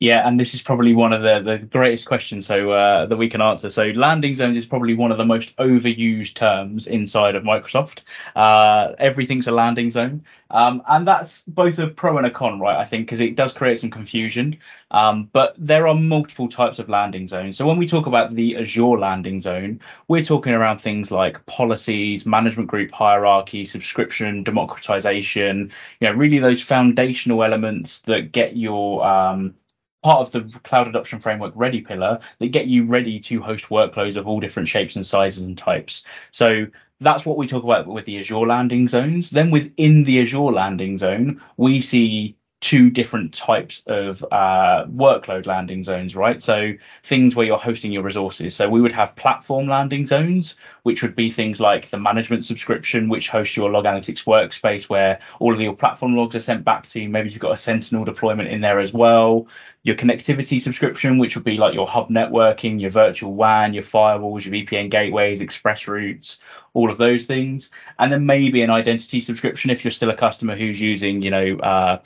Yeah, 0.02 0.26
and 0.26 0.40
this 0.40 0.54
is 0.54 0.62
probably 0.62 0.94
one 0.94 1.12
of 1.12 1.20
the, 1.20 1.40
the 1.40 1.58
greatest 1.58 2.06
questions 2.06 2.46
so 2.46 2.70
uh, 2.72 3.04
that 3.04 3.18
we 3.18 3.28
can 3.28 3.42
answer. 3.42 3.68
So 3.68 3.84
landing 3.88 4.34
zones 4.34 4.56
is 4.56 4.64
probably 4.64 4.94
one 4.94 5.12
of 5.12 5.18
the 5.18 5.26
most 5.26 5.54
overused 5.58 6.34
terms 6.36 6.86
inside 6.86 7.34
of 7.34 7.42
Microsoft. 7.42 8.00
Uh, 8.34 8.94
everything's 8.98 9.46
a 9.46 9.52
landing 9.52 9.90
zone, 9.90 10.24
um, 10.52 10.82
and 10.88 11.06
that's 11.06 11.42
both 11.46 11.78
a 11.78 11.86
pro 11.86 12.16
and 12.16 12.26
a 12.26 12.30
con, 12.30 12.58
right? 12.58 12.78
I 12.78 12.86
think 12.86 13.08
because 13.08 13.20
it 13.20 13.36
does 13.36 13.52
create 13.52 13.78
some 13.78 13.90
confusion. 13.90 14.56
Um, 14.90 15.28
but 15.34 15.54
there 15.58 15.86
are 15.86 15.94
multiple 15.94 16.48
types 16.48 16.78
of 16.78 16.88
landing 16.88 17.28
zones. 17.28 17.58
So 17.58 17.66
when 17.66 17.76
we 17.76 17.86
talk 17.86 18.06
about 18.06 18.34
the 18.34 18.56
Azure 18.56 18.98
landing 18.98 19.38
zone, 19.38 19.80
we're 20.08 20.24
talking 20.24 20.54
around 20.54 20.78
things 20.78 21.10
like 21.10 21.44
policies, 21.44 22.24
management 22.24 22.70
group 22.70 22.90
hierarchy, 22.90 23.66
subscription, 23.66 24.44
democratization. 24.44 25.70
You 26.00 26.08
know, 26.08 26.14
really 26.14 26.38
those 26.38 26.62
foundational 26.62 27.44
elements 27.44 28.00
that 28.02 28.32
get 28.32 28.56
your 28.56 29.06
um, 29.06 29.54
part 30.02 30.20
of 30.20 30.32
the 30.32 30.58
cloud 30.60 30.88
adoption 30.88 31.20
framework 31.20 31.52
ready 31.54 31.80
pillar 31.80 32.20
that 32.38 32.48
get 32.48 32.66
you 32.66 32.84
ready 32.84 33.20
to 33.20 33.40
host 33.40 33.66
workloads 33.66 34.16
of 34.16 34.26
all 34.26 34.40
different 34.40 34.68
shapes 34.68 34.96
and 34.96 35.06
sizes 35.06 35.44
and 35.44 35.58
types. 35.58 36.04
So 36.30 36.66
that's 37.00 37.24
what 37.24 37.36
we 37.36 37.46
talk 37.46 37.64
about 37.64 37.86
with 37.86 38.04
the 38.06 38.18
Azure 38.18 38.46
landing 38.46 38.88
zones. 38.88 39.30
Then 39.30 39.50
within 39.50 40.04
the 40.04 40.20
Azure 40.20 40.52
landing 40.52 40.98
zone, 40.98 41.40
we 41.56 41.80
see 41.80 42.36
two 42.60 42.90
different 42.90 43.32
types 43.32 43.82
of 43.86 44.22
uh, 44.30 44.84
workload 44.86 45.46
landing 45.46 45.82
zones, 45.82 46.14
right? 46.14 46.42
So 46.42 46.72
things 47.04 47.34
where 47.34 47.46
you're 47.46 47.56
hosting 47.56 47.90
your 47.90 48.02
resources. 48.02 48.54
So 48.54 48.68
we 48.68 48.82
would 48.82 48.92
have 48.92 49.16
platform 49.16 49.66
landing 49.66 50.06
zones, 50.06 50.56
which 50.82 51.02
would 51.02 51.16
be 51.16 51.30
things 51.30 51.58
like 51.58 51.88
the 51.88 51.98
management 51.98 52.44
subscription, 52.44 53.08
which 53.08 53.30
hosts 53.30 53.56
your 53.56 53.70
log 53.70 53.86
analytics 53.86 54.24
workspace, 54.24 54.90
where 54.90 55.20
all 55.38 55.54
of 55.54 55.60
your 55.60 55.74
platform 55.74 56.14
logs 56.14 56.36
are 56.36 56.40
sent 56.40 56.62
back 56.62 56.86
to 56.88 57.00
you. 57.00 57.08
Maybe 57.08 57.30
you've 57.30 57.40
got 57.40 57.52
a 57.52 57.56
Sentinel 57.56 58.04
deployment 58.04 58.50
in 58.50 58.60
there 58.60 58.78
as 58.78 58.92
well. 58.92 59.46
Your 59.82 59.96
connectivity 59.96 60.60
subscription, 60.60 61.16
which 61.16 61.34
would 61.36 61.44
be 61.44 61.56
like 61.56 61.72
your 61.72 61.86
hub 61.86 62.10
networking, 62.10 62.78
your 62.78 62.90
virtual 62.90 63.32
WAN, 63.32 63.72
your 63.72 63.82
firewalls, 63.82 64.44
your 64.44 64.52
VPN 64.52 64.90
gateways, 64.90 65.40
express 65.40 65.88
routes, 65.88 66.38
all 66.74 66.90
of 66.90 66.98
those 66.98 67.24
things. 67.24 67.70
And 67.98 68.12
then 68.12 68.26
maybe 68.26 68.60
an 68.60 68.68
identity 68.68 69.22
subscription 69.22 69.70
if 69.70 69.82
you're 69.82 69.90
still 69.90 70.10
a 70.10 70.14
customer 70.14 70.54
who's 70.54 70.78
using, 70.78 71.22
you 71.22 71.30
know, 71.30 71.56
uh, 71.60 72.02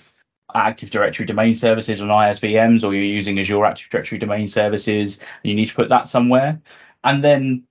Active 0.55 0.91
Directory 0.91 1.27
domain 1.27 1.55
services 1.55 2.01
on 2.01 2.09
IaaS 2.09 2.41
VMs, 2.41 2.85
or 2.85 2.95
you're 2.95 3.05
using 3.05 3.39
Azure 3.39 3.65
Active 3.65 3.91
Directory 3.91 4.19
domain 4.19 4.49
services, 4.49 5.19
and 5.19 5.51
you 5.51 5.55
need 5.55 5.67
to 5.67 5.75
put 5.75 5.89
that 5.89 6.09
somewhere. 6.09 6.61
And 7.03 7.23
then 7.23 7.65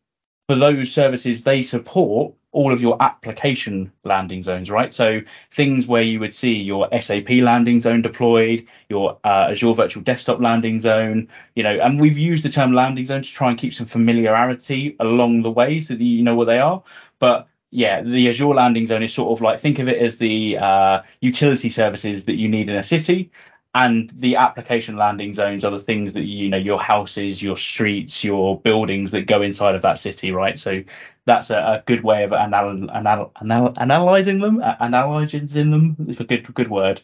for 0.47 0.55
those 0.55 0.91
services, 0.91 1.43
they 1.43 1.61
support 1.61 2.33
all 2.53 2.71
of 2.71 2.81
your 2.81 3.01
application 3.01 3.91
landing 4.03 4.43
zones, 4.43 4.69
right? 4.69 4.93
So 4.93 5.21
things 5.51 5.87
where 5.87 6.03
you 6.03 6.19
would 6.19 6.35
see 6.35 6.53
your 6.53 6.87
SAP 7.01 7.29
landing 7.29 7.79
zone 7.79 8.03
deployed, 8.03 8.67
your 8.89 9.17
uh, 9.23 9.47
Azure 9.49 9.73
Virtual 9.73 10.03
Desktop 10.03 10.39
landing 10.39 10.79
zone, 10.79 11.27
you 11.55 11.63
know, 11.63 11.79
and 11.81 11.99
we've 11.99 12.17
used 12.17 12.43
the 12.43 12.49
term 12.49 12.73
landing 12.73 13.05
zone 13.05 13.23
to 13.23 13.29
try 13.29 13.49
and 13.49 13.57
keep 13.57 13.73
some 13.73 13.87
familiarity 13.87 14.95
along 14.99 15.41
the 15.41 15.49
way 15.51 15.79
so 15.79 15.95
that 15.95 16.03
you 16.03 16.23
know 16.23 16.35
what 16.35 16.45
they 16.45 16.59
are. 16.59 16.83
But 17.17 17.47
yeah, 17.73 18.03
the 18.03 18.29
Azure 18.29 18.53
landing 18.53 18.85
zone 18.85 19.01
is 19.01 19.11
sort 19.11 19.31
of 19.31 19.41
like 19.41 19.59
think 19.59 19.79
of 19.79 19.87
it 19.87 19.99
as 19.99 20.19
the 20.19 20.57
uh, 20.57 21.01
utility 21.21 21.71
services 21.71 22.25
that 22.25 22.35
you 22.35 22.47
need 22.47 22.69
in 22.69 22.75
a 22.75 22.83
city, 22.83 23.31
and 23.73 24.11
the 24.13 24.35
application 24.35 24.95
landing 24.95 25.33
zones 25.33 25.65
are 25.65 25.71
the 25.71 25.81
things 25.81 26.13
that 26.13 26.21
you 26.21 26.49
know 26.49 26.57
your 26.57 26.79
houses, 26.79 27.41
your 27.41 27.57
streets, 27.57 28.23
your 28.23 28.59
buildings 28.59 29.09
that 29.09 29.25
go 29.25 29.41
inside 29.41 29.73
of 29.73 29.81
that 29.81 29.97
city, 29.97 30.31
right? 30.31 30.59
So 30.59 30.83
that's 31.25 31.49
a, 31.49 31.57
a 31.57 31.83
good 31.87 32.03
way 32.03 32.23
of 32.23 32.31
anal- 32.31 32.91
anal- 32.95 33.31
anal- 33.41 33.73
analyzing 33.77 34.39
them, 34.39 34.61
analyzing 34.79 35.47
them. 35.47 35.95
It's 36.07 36.19
a 36.19 36.25
good 36.25 36.53
good 36.53 36.69
word. 36.69 37.01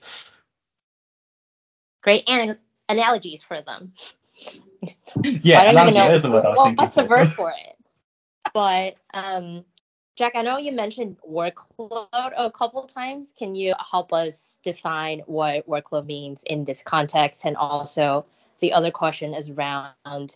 Great 2.04 2.30
an- 2.30 2.58
analogies 2.88 3.42
for 3.42 3.60
them. 3.64 3.92
yeah, 5.24 5.62
I 5.62 5.72
don't 5.72 5.90
even 5.90 5.94
know. 5.96 6.32
well, 6.56 6.74
what's 6.76 6.94
the 6.94 7.06
word 7.06 7.30
for 7.30 7.50
it? 7.50 7.76
But 8.54 8.96
um, 9.16 9.66
Jack, 10.20 10.34
I 10.36 10.42
know 10.42 10.58
you 10.58 10.74
mentioned 10.74 11.16
workload 11.26 12.10
a 12.12 12.52
couple 12.52 12.86
times. 12.88 13.34
Can 13.38 13.56
you 13.56 13.74
help 13.90 14.12
us 14.12 14.60
define 14.64 15.20
what 15.28 15.66
workload 15.66 16.08
means 16.08 16.44
in 16.44 16.66
this 16.66 16.82
context? 16.82 17.46
And 17.46 17.56
also, 17.56 18.26
the 18.60 18.74
other 18.74 18.92
question 18.92 19.34
is 19.34 19.50
around 19.50 20.36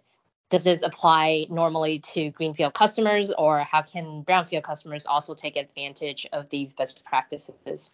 does 0.49 0.63
this 0.63 0.83
apply 0.83 1.47
normally 1.49 1.99
to 2.13 2.29
greenfield 2.29 2.73
customers, 2.73 3.33
or 3.33 3.59
how 3.59 3.81
can 3.81 4.23
brownfield 4.23 4.63
customers 4.63 5.05
also 5.05 5.33
take 5.33 5.57
advantage 5.57 6.27
of 6.31 6.47
these 6.47 6.73
best 6.73 7.03
practices? 7.03 7.91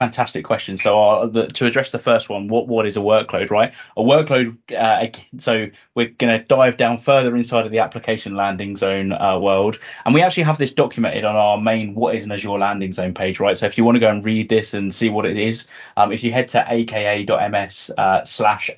Fantastic 0.00 0.44
question. 0.44 0.78
So 0.78 1.00
uh, 1.00 1.26
the, 1.26 1.48
to 1.48 1.66
address 1.66 1.90
the 1.90 1.98
first 1.98 2.28
one, 2.28 2.46
what 2.46 2.68
what 2.68 2.86
is 2.86 2.96
a 2.96 3.00
workload, 3.00 3.50
right? 3.50 3.72
A 3.96 4.00
workload. 4.00 4.56
Uh, 4.72 5.08
so 5.38 5.66
we're 5.96 6.10
going 6.10 6.38
to 6.38 6.44
dive 6.46 6.76
down 6.76 6.98
further 6.98 7.34
inside 7.34 7.66
of 7.66 7.72
the 7.72 7.80
application 7.80 8.36
landing 8.36 8.76
zone 8.76 9.10
uh, 9.10 9.36
world, 9.40 9.80
and 10.04 10.14
we 10.14 10.22
actually 10.22 10.44
have 10.44 10.56
this 10.56 10.70
documented 10.72 11.24
on 11.24 11.34
our 11.34 11.60
main 11.60 11.96
what 11.96 12.14
is 12.14 12.22
an 12.22 12.30
Azure 12.30 12.58
landing 12.58 12.92
zone 12.92 13.12
page, 13.12 13.40
right? 13.40 13.58
So 13.58 13.66
if 13.66 13.76
you 13.76 13.82
want 13.82 13.96
to 13.96 14.00
go 14.00 14.08
and 14.08 14.24
read 14.24 14.48
this 14.48 14.72
and 14.72 14.94
see 14.94 15.08
what 15.08 15.26
it 15.26 15.36
is, 15.36 15.66
um, 15.96 16.12
if 16.12 16.22
you 16.22 16.32
head 16.32 16.46
to 16.50 16.64
aka.ms 16.72 17.90
uh, 17.98 18.24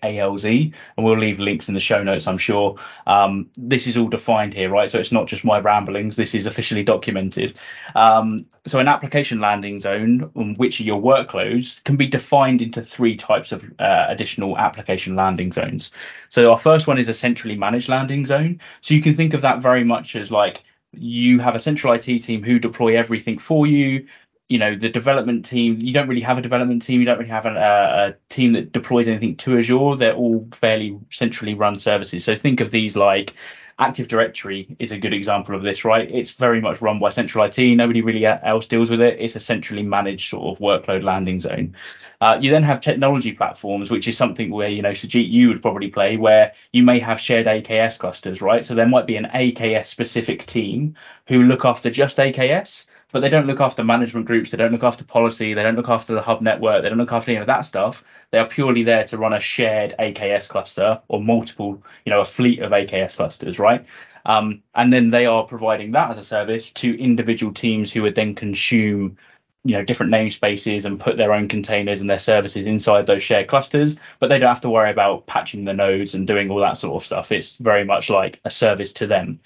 and 0.03 0.75
we'll 0.97 1.19
leave 1.19 1.39
links 1.39 1.69
in 1.69 1.75
the 1.75 1.81
show 1.81 2.03
notes, 2.03 2.27
I'm 2.27 2.39
sure. 2.39 2.77
Um, 3.07 3.51
this 3.59 3.87
is 3.87 3.99
all 3.99 4.09
defined 4.09 4.55
here, 4.55 4.71
right? 4.71 4.91
So 4.91 4.99
it's 4.99 5.13
not 5.13 5.27
just 5.27 5.45
my 5.45 5.59
ramblings. 5.59 6.17
This 6.17 6.35
is 6.35 6.47
officially 6.47 6.83
documented. 6.83 7.59
Um, 7.95 8.47
so 8.67 8.79
an 8.79 8.89
application 8.89 9.41
landing 9.41 9.79
zone, 9.81 10.31
which 10.57 10.81
your 10.81 11.01
workloads, 11.11 11.83
can 11.85 11.97
be 11.97 12.07
defined 12.07 12.61
into 12.63 12.83
three 12.83 13.17
types 13.17 13.53
of 13.53 13.65
uh, 13.79 14.07
additional 14.09 14.59
application 14.59 15.17
landing 15.17 15.53
zones. 15.53 15.91
So 16.29 16.51
our 16.51 16.59
first 16.59 16.87
one 16.87 16.99
is 16.99 17.09
a 17.09 17.15
centrally 17.15 17.57
managed 17.57 17.89
landing 17.89 18.25
zone. 18.27 18.61
So 18.81 18.95
you 18.95 19.03
can 19.03 19.15
think 19.15 19.35
of 19.35 19.43
that 19.43 19.61
very 19.61 19.85
much 19.85 20.17
as 20.17 20.31
like 20.31 20.63
you 20.93 21.39
have 21.39 21.55
a 21.55 21.61
central 21.61 21.93
IT 21.93 22.03
team 22.03 22.43
who 22.43 22.59
deploy 22.59 22.97
everything 22.97 23.39
for 23.39 23.67
you. 23.67 24.07
You 24.49 24.59
know, 24.59 24.75
the 24.75 24.89
development 24.89 25.45
team, 25.45 25.79
you 25.81 25.93
don't 25.93 26.09
really 26.09 26.21
have 26.23 26.39
a 26.39 26.43
development 26.43 26.83
team. 26.83 26.99
You 26.99 27.07
don't 27.07 27.19
really 27.19 27.31
have 27.31 27.47
a, 27.47 27.57
a 27.57 28.15
team 28.35 28.53
that 28.55 28.73
deploys 28.73 29.07
anything 29.07 29.37
to 29.37 29.57
Azure. 29.59 29.97
They're 29.97 30.15
all 30.15 30.49
fairly 30.53 30.99
centrally 31.11 31.55
run 31.55 31.77
services. 31.77 32.25
So 32.25 32.35
think 32.35 32.61
of 32.61 32.73
these 32.73 32.97
like 32.97 33.35
Active 33.81 34.09
Directory 34.09 34.77
is 34.79 34.93
a 34.93 34.99
good 34.99 35.15
example 35.15 35.55
of 35.55 35.63
this, 35.63 35.87
right? 35.87 36.09
It's 36.11 36.33
very 36.33 36.61
much 36.61 36.83
run 36.83 36.99
by 36.99 37.09
central 37.09 37.43
IT. 37.45 37.57
Nobody 37.59 38.03
really 38.03 38.27
else 38.27 38.67
deals 38.67 38.91
with 38.91 39.01
it. 39.01 39.19
It's 39.19 39.37
a 39.37 39.41
centrally 39.41 39.83
managed 39.83 40.29
sort 40.29 40.55
of 40.55 40.63
workload 40.63 41.03
landing 41.03 41.41
zone. 41.41 41.75
Uh, 42.21 42.39
you 42.39 42.51
then 42.51 42.63
have 42.63 42.83
technology 42.83 43.33
platforms, 43.33 43.91
which 43.91 44.07
is 44.07 44.19
something 44.19 44.51
where, 44.51 44.69
you 44.69 44.83
know, 44.83 44.91
Sujit, 44.91 45.31
you 45.31 45.49
would 45.49 45.63
probably 45.63 45.89
play, 45.89 46.19
where 46.19 46.53
you 46.73 46.83
may 46.83 46.99
have 46.99 47.19
shared 47.19 47.47
AKS 47.47 47.99
clusters, 47.99 48.43
right? 48.43 48.67
So 48.67 48.75
there 48.75 48.87
might 48.87 49.07
be 49.07 49.17
an 49.17 49.29
AKS 49.33 49.87
specific 49.87 50.45
team 50.45 50.95
who 51.27 51.45
look 51.45 51.65
after 51.65 51.91
just 51.91 52.19
AKS 52.19 52.85
but 53.13 53.21
they 53.21 53.29
don't 53.29 53.47
look 53.47 53.61
after 53.61 53.83
management 53.83 54.27
groups, 54.27 54.51
they 54.51 54.57
don't 54.57 54.73
look 54.73 54.85
after 54.85 55.05
policy, 55.05 55.55
they 55.55 55.63
don't 55.63 55.77
look 55.77 55.89
after 55.89 56.15
the 56.15 56.23
hub 56.23 56.41
network, 56.41 56.83
they 56.83 56.89
don't 56.89 56.99
look 56.99 57.13
after 57.13 57.31
any 57.31 57.41
of 57.41 57.47
that 57.47 57.63
stuff. 57.63 58.05
They 58.31 58.39
are 58.39 58.47
purely 58.47 58.85
there 58.85 59.05
to 59.05 59.19
run 59.19 59.33
a 59.33 59.41
shared 59.41 59.95
AKS 59.99 60.49
cluster 60.49 61.01
or 61.09 61.23
multiple, 61.23 61.83
you 62.05 62.11
know, 62.11 62.21
a 62.21 62.25
fleet 62.25 62.61
of 62.61 62.73
AKS 62.73 63.17
clusters, 63.17 63.59
right? 63.59 63.85
Um, 64.27 64.63
and 64.75 64.93
then 64.93 65.11
they 65.11 65.27
are 65.27 65.45
providing 65.45 65.93
that 65.93 66.11
as 66.11 66.19
a 66.19 66.25
service 66.25 66.73
to 66.75 67.01
individual 67.01 67.53
teams 67.53 67.93
who 67.93 68.03
would 68.03 68.15
then 68.15 68.35
consume 68.35 69.17
you 69.65 69.75
know 69.75 69.85
different 69.85 70.13
namespaces 70.13 70.85
and 70.87 71.01
put 71.01 71.17
their 71.17 71.33
own 71.33 71.47
containers 71.47 72.01
and 72.01 72.09
their 72.09 72.19
services 72.19 72.65
inside 72.65 73.07
those 73.07 73.23
shared 73.23 73.47
clusters 73.47 73.97
but 74.19 74.29
they 74.29 74.39
don't 74.39 74.49
have 74.49 74.63
to 74.63 74.71
worry 74.71 74.91
about 74.91 75.27
patching 75.27 75.65
the 75.65 75.73
nodes 75.75 76.15
and 76.15 76.27
doing 76.27 76.51
all 76.51 76.61
that 76.61 76.79
sort 76.79 76.97
of 76.97 77.05
stuff 77.05 77.31
it's 77.31 77.57
very 77.57 77.85
much 77.85 78.09
like 78.09 78.41
a 78.47 78.51
service 78.51 78.93
to 78.95 79.07
them 79.07 79.39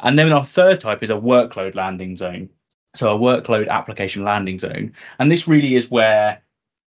and 0.00 0.18
then 0.18 0.32
our 0.32 0.44
third 0.44 0.80
type 0.80 1.02
is 1.02 1.10
a 1.10 1.14
workload 1.14 1.74
landing 1.74 2.16
zone 2.16 2.48
so 2.94 3.14
a 3.14 3.18
workload 3.18 3.68
application 3.68 4.24
landing 4.24 4.58
zone. 4.58 4.94
And 5.18 5.30
this 5.30 5.48
really 5.48 5.76
is 5.76 5.90
where 5.90 6.42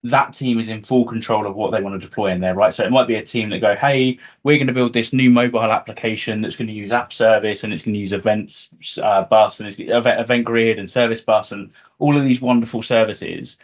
that 0.03 0.33
team 0.33 0.59
is 0.59 0.69
in 0.69 0.81
full 0.83 1.05
control 1.05 1.45
of 1.45 1.55
what 1.55 1.71
they 1.71 1.81
want 1.81 1.99
to 1.99 2.07
deploy 2.07 2.31
in 2.31 2.39
there, 2.39 2.55
right? 2.55 2.73
So 2.73 2.85
it 2.85 2.91
might 2.91 3.07
be 3.07 3.15
a 3.15 3.25
team 3.25 3.49
that 3.49 3.59
go, 3.59 3.75
hey, 3.75 4.17
we're 4.43 4.57
going 4.57 4.67
to 4.67 4.73
build 4.73 4.93
this 4.93 5.11
new 5.11 5.29
mobile 5.29 5.59
application 5.59 6.41
that's 6.41 6.55
going 6.55 6.69
to 6.69 6.73
use 6.73 6.91
app 6.91 7.11
service 7.11 7.63
and 7.63 7.73
it's 7.73 7.83
going 7.83 7.95
to 7.95 7.99
use 7.99 8.13
events 8.13 8.69
uh, 9.01 9.25
bus 9.25 9.59
and 9.59 9.67
it's 9.67 9.77
event, 9.77 10.21
event 10.21 10.45
grid 10.45 10.79
and 10.79 10.89
service 10.89 11.19
bus 11.19 11.51
and 11.51 11.71
all 11.97 12.17
of 12.17 12.23
these 12.23 12.39
wonderful 12.39 12.81
services. 12.81 13.57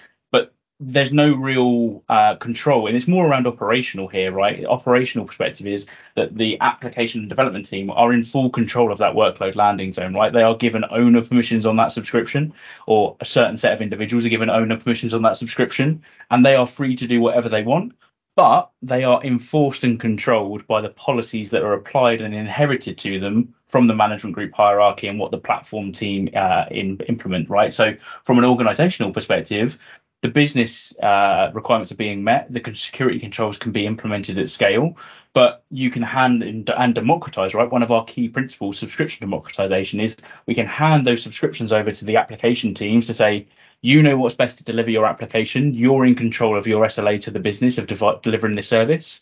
There's 0.82 1.14
no 1.14 1.34
real 1.34 2.04
uh, 2.10 2.36
control, 2.36 2.88
and 2.88 2.98
it's 2.98 3.08
more 3.08 3.26
around 3.26 3.48
operational 3.48 4.10
here, 4.10 4.34
right? 4.34 4.66
Operational 4.66 5.26
perspective 5.26 5.68
is 5.68 5.88
that 6.16 6.36
the 6.36 6.60
application 6.60 7.22
and 7.22 7.30
development 7.30 7.66
team 7.66 7.90
are 7.92 8.12
in 8.12 8.26
full 8.26 8.50
control 8.50 8.92
of 8.92 8.98
that 8.98 9.14
workload 9.14 9.56
landing 9.56 9.94
zone, 9.94 10.14
right? 10.14 10.34
They 10.34 10.44
are 10.44 10.56
given 10.56 10.84
owner 10.92 11.22
permissions 11.22 11.66
on 11.66 11.78
that 11.78 11.94
subscription, 11.94 12.54
or 12.88 13.16
a 13.22 13.26
certain 13.26 13.58
set 13.58 13.72
of 13.72 13.82
individuals 13.82 14.26
are 14.26 14.30
given 14.30 14.50
owner 14.50 14.76
permissions 14.78 15.14
on 15.14 15.22
that 15.22 15.38
subscription, 15.38 16.04
and 16.30 16.46
they 16.46 16.56
are 16.56 16.68
free 16.68 16.98
to 16.98 17.08
do 17.08 17.22
whatever 17.22 17.48
they 17.48 17.64
want. 17.64 17.94
But 18.36 18.70
they 18.82 19.06
are 19.06 19.24
enforced 19.24 19.86
and 19.86 19.98
controlled 19.98 20.68
by 20.68 20.82
the 20.82 20.90
policies 20.90 21.52
that 21.52 21.64
are 21.64 21.72
applied 21.72 22.20
and 22.20 22.36
inherited 22.36 22.98
to 22.98 23.18
them 23.18 23.56
from 23.70 23.88
the 23.88 23.96
management 23.96 24.36
group 24.36 24.52
hierarchy 24.54 25.08
and 25.08 25.18
what 25.18 25.32
the 25.32 25.38
platform 25.38 25.94
team 25.94 26.30
uh, 26.36 26.66
in, 26.70 27.00
implement, 27.08 27.50
right? 27.50 27.74
So, 27.74 27.96
from 28.26 28.38
an 28.38 28.44
organizational 28.44 29.14
perspective, 29.14 29.80
the 30.26 30.32
business 30.32 30.92
uh, 31.04 31.52
requirements 31.54 31.92
are 31.92 31.96
being 31.96 32.24
met, 32.24 32.52
the 32.52 32.60
security 32.74 33.20
controls 33.20 33.60
can 33.60 33.72
be 33.72 33.86
implemented 33.86 34.40
at 34.40 34.50
scale, 34.50 34.98
but 35.34 35.64
you 35.70 35.92
can 35.92 36.02
hand 36.02 36.42
and, 36.42 36.68
and 36.72 36.96
democratize, 36.96 37.54
right? 37.54 37.72
One 37.72 37.84
of 37.84 37.92
our 37.92 38.04
key 38.06 38.28
principles, 38.28 38.80
subscription 38.80 39.20
democratization, 39.20 40.00
is 40.00 40.16
we 40.48 40.56
can 40.56 40.66
hand 40.66 41.06
those 41.06 41.22
subscriptions 41.22 41.72
over 41.72 41.92
to 41.92 42.06
the 42.06 42.18
application 42.18 42.74
teams 42.74 43.06
to 43.06 43.14
say, 43.14 43.48
you 43.82 44.02
know 44.02 44.18
what's 44.18 44.34
best 44.34 44.58
to 44.58 44.64
deliver 44.64 44.90
your 44.90 45.06
application. 45.06 45.76
You're 45.76 46.08
in 46.08 46.16
control 46.16 46.58
of 46.58 46.66
your 46.66 46.84
SLA 46.88 47.22
to 47.22 47.30
the 47.30 47.40
business 47.40 47.78
of 47.78 47.86
de- 47.86 48.20
delivering 48.24 48.56
this 48.56 48.68
service. 48.68 49.22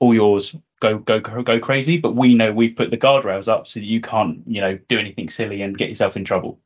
All 0.00 0.12
yours, 0.12 0.54
go 0.80 0.98
go 0.98 1.18
go 1.18 1.60
crazy. 1.60 1.96
But 1.96 2.14
we 2.14 2.34
know 2.34 2.52
we've 2.52 2.76
put 2.76 2.90
the 2.90 2.98
guardrails 2.98 3.48
up 3.48 3.68
so 3.68 3.80
that 3.80 3.86
you 3.86 4.02
can't, 4.02 4.42
you 4.46 4.60
know, 4.60 4.78
do 4.88 4.98
anything 4.98 5.30
silly 5.30 5.62
and 5.62 5.78
get 5.78 5.88
yourself 5.88 6.14
in 6.14 6.26
trouble 6.26 6.58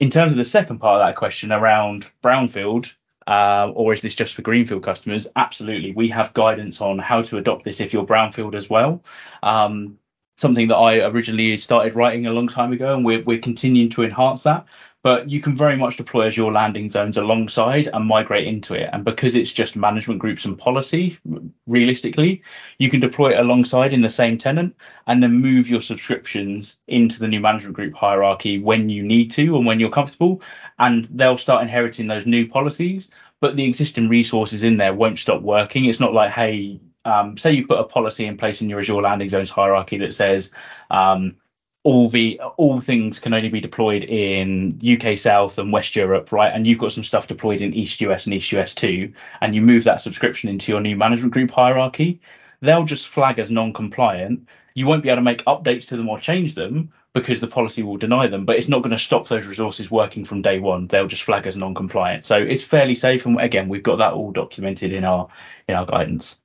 in 0.00 0.10
terms 0.10 0.32
of 0.32 0.38
the 0.38 0.44
second 0.44 0.78
part 0.78 1.00
of 1.00 1.06
that 1.06 1.16
question 1.16 1.52
around 1.52 2.10
brownfield, 2.24 2.92
uh, 3.26 3.70
or 3.74 3.92
is 3.92 4.00
this 4.00 4.14
just 4.14 4.34
for 4.34 4.42
greenfield 4.42 4.82
customers? 4.82 5.26
Absolutely, 5.36 5.92
we 5.92 6.08
have 6.08 6.34
guidance 6.34 6.80
on 6.80 6.98
how 6.98 7.22
to 7.22 7.38
adopt 7.38 7.64
this 7.64 7.80
if 7.80 7.92
you're 7.92 8.06
brownfield 8.06 8.54
as 8.54 8.68
well. 8.68 9.04
Um, 9.42 9.98
something 10.36 10.68
that 10.68 10.76
I 10.76 11.06
originally 11.06 11.56
started 11.58 11.94
writing 11.94 12.26
a 12.26 12.32
long 12.32 12.48
time 12.48 12.72
ago, 12.72 12.94
and 12.94 13.04
we're 13.04 13.22
we're 13.22 13.38
continuing 13.38 13.90
to 13.90 14.02
enhance 14.02 14.42
that. 14.42 14.64
But 15.02 15.30
you 15.30 15.40
can 15.40 15.56
very 15.56 15.76
much 15.76 15.96
deploy 15.96 16.26
Azure 16.26 16.52
landing 16.52 16.90
zones 16.90 17.16
alongside 17.16 17.88
and 17.92 18.06
migrate 18.06 18.46
into 18.46 18.74
it. 18.74 18.90
And 18.92 19.02
because 19.04 19.34
it's 19.34 19.52
just 19.52 19.74
management 19.74 20.20
groups 20.20 20.44
and 20.44 20.58
policy, 20.58 21.18
realistically, 21.66 22.42
you 22.78 22.90
can 22.90 23.00
deploy 23.00 23.32
it 23.32 23.40
alongside 23.40 23.94
in 23.94 24.02
the 24.02 24.10
same 24.10 24.36
tenant 24.36 24.76
and 25.06 25.22
then 25.22 25.32
move 25.32 25.70
your 25.70 25.80
subscriptions 25.80 26.76
into 26.86 27.18
the 27.18 27.28
new 27.28 27.40
management 27.40 27.76
group 27.76 27.94
hierarchy 27.94 28.58
when 28.58 28.90
you 28.90 29.02
need 29.02 29.30
to 29.32 29.56
and 29.56 29.64
when 29.64 29.80
you're 29.80 29.90
comfortable. 29.90 30.42
And 30.78 31.06
they'll 31.06 31.38
start 31.38 31.62
inheriting 31.62 32.06
those 32.06 32.26
new 32.26 32.46
policies 32.46 33.08
but 33.40 33.56
the 33.56 33.64
existing 33.64 34.08
resources 34.08 34.62
in 34.62 34.76
there 34.76 34.94
won't 34.94 35.18
stop 35.18 35.42
working. 35.42 35.86
It's 35.86 36.00
not 36.00 36.12
like, 36.12 36.30
hey, 36.30 36.78
um, 37.04 37.36
say 37.38 37.52
you 37.52 37.66
put 37.66 37.80
a 37.80 37.84
policy 37.84 38.26
in 38.26 38.36
place 38.36 38.60
in 38.60 38.68
your 38.68 38.80
Azure 38.80 39.00
landing 39.00 39.28
zones 39.28 39.50
hierarchy 39.50 39.98
that 39.98 40.14
says 40.14 40.52
um, 40.90 41.36
all 41.82 42.08
the 42.08 42.38
all 42.56 42.80
things 42.80 43.18
can 43.18 43.32
only 43.32 43.48
be 43.48 43.60
deployed 43.60 44.04
in 44.04 44.78
UK 44.84 45.16
South 45.16 45.56
and 45.58 45.72
West 45.72 45.96
Europe, 45.96 46.30
right? 46.30 46.52
And 46.54 46.66
you've 46.66 46.78
got 46.78 46.92
some 46.92 47.04
stuff 47.04 47.26
deployed 47.26 47.62
in 47.62 47.72
East 47.72 48.00
US 48.02 48.26
and 48.26 48.34
East 48.34 48.52
US 48.52 48.74
2, 48.74 49.12
and 49.40 49.54
you 49.54 49.62
move 49.62 49.84
that 49.84 50.02
subscription 50.02 50.50
into 50.50 50.72
your 50.72 50.80
new 50.80 50.96
management 50.96 51.32
group 51.32 51.50
hierarchy, 51.50 52.20
they'll 52.60 52.84
just 52.84 53.08
flag 53.08 53.38
as 53.38 53.50
non-compliant. 53.50 54.46
You 54.74 54.86
won't 54.86 55.02
be 55.02 55.08
able 55.08 55.16
to 55.16 55.22
make 55.22 55.44
updates 55.46 55.88
to 55.88 55.96
them 55.96 56.08
or 56.08 56.20
change 56.20 56.54
them 56.54 56.92
because 57.12 57.40
the 57.40 57.48
policy 57.48 57.82
will 57.82 57.96
deny 57.96 58.28
them, 58.28 58.44
but 58.44 58.56
it's 58.56 58.68
not 58.68 58.82
going 58.82 58.92
to 58.92 58.98
stop 58.98 59.26
those 59.26 59.46
resources 59.46 59.90
working 59.90 60.24
from 60.24 60.42
day 60.42 60.60
one. 60.60 60.86
They'll 60.86 61.08
just 61.08 61.24
flag 61.24 61.46
as 61.46 61.56
non-compliant. 61.56 62.24
So 62.24 62.36
it's 62.36 62.62
fairly 62.62 62.94
safe. 62.94 63.26
And 63.26 63.40
again, 63.40 63.68
we've 63.68 63.82
got 63.82 63.96
that 63.96 64.12
all 64.12 64.30
documented 64.30 64.92
in 64.92 65.04
our 65.04 65.28
in 65.66 65.74
our 65.74 65.86
guidance. 65.86 66.38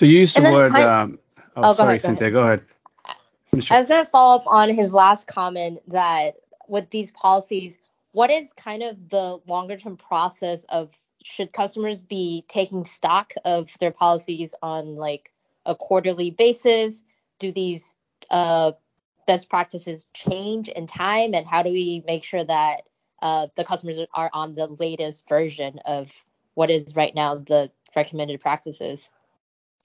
So 0.00 0.06
you 0.06 0.20
used 0.20 0.36
the 0.36 0.42
word. 0.42 0.72
um, 0.72 1.18
oh, 1.54 1.62
oh 1.64 1.72
sorry, 1.74 1.90
ahead, 1.90 2.02
Cynthia. 2.02 2.30
Go 2.30 2.40
ahead. 2.40 2.58
Go 2.58 2.62
ahead. 2.62 2.75
Going 3.60 3.86
to 3.86 4.10
follow 4.10 4.36
up 4.36 4.46
on 4.46 4.70
his 4.70 4.92
last 4.92 5.26
comment 5.26 5.80
that 5.88 6.36
with 6.68 6.90
these 6.90 7.10
policies, 7.10 7.78
what 8.12 8.30
is 8.30 8.52
kind 8.52 8.82
of 8.82 9.08
the 9.08 9.38
longer 9.46 9.76
term 9.76 9.96
process 9.96 10.64
of 10.64 10.94
should 11.22 11.52
customers 11.52 12.02
be 12.02 12.44
taking 12.48 12.84
stock 12.84 13.32
of 13.44 13.70
their 13.80 13.90
policies 13.90 14.54
on 14.62 14.96
like 14.96 15.32
a 15.64 15.74
quarterly 15.74 16.30
basis? 16.30 17.02
Do 17.38 17.52
these 17.52 17.94
uh, 18.30 18.72
best 19.26 19.50
practices 19.50 20.06
change 20.14 20.68
in 20.68 20.86
time, 20.86 21.34
and 21.34 21.46
how 21.46 21.62
do 21.62 21.70
we 21.70 22.02
make 22.06 22.24
sure 22.24 22.44
that 22.44 22.82
uh, 23.22 23.48
the 23.56 23.64
customers 23.64 24.00
are 24.14 24.30
on 24.32 24.54
the 24.54 24.66
latest 24.66 25.28
version 25.28 25.80
of 25.84 26.24
what 26.54 26.70
is 26.70 26.96
right 26.96 27.14
now 27.14 27.36
the 27.36 27.70
recommended 27.94 28.40
practices? 28.40 29.10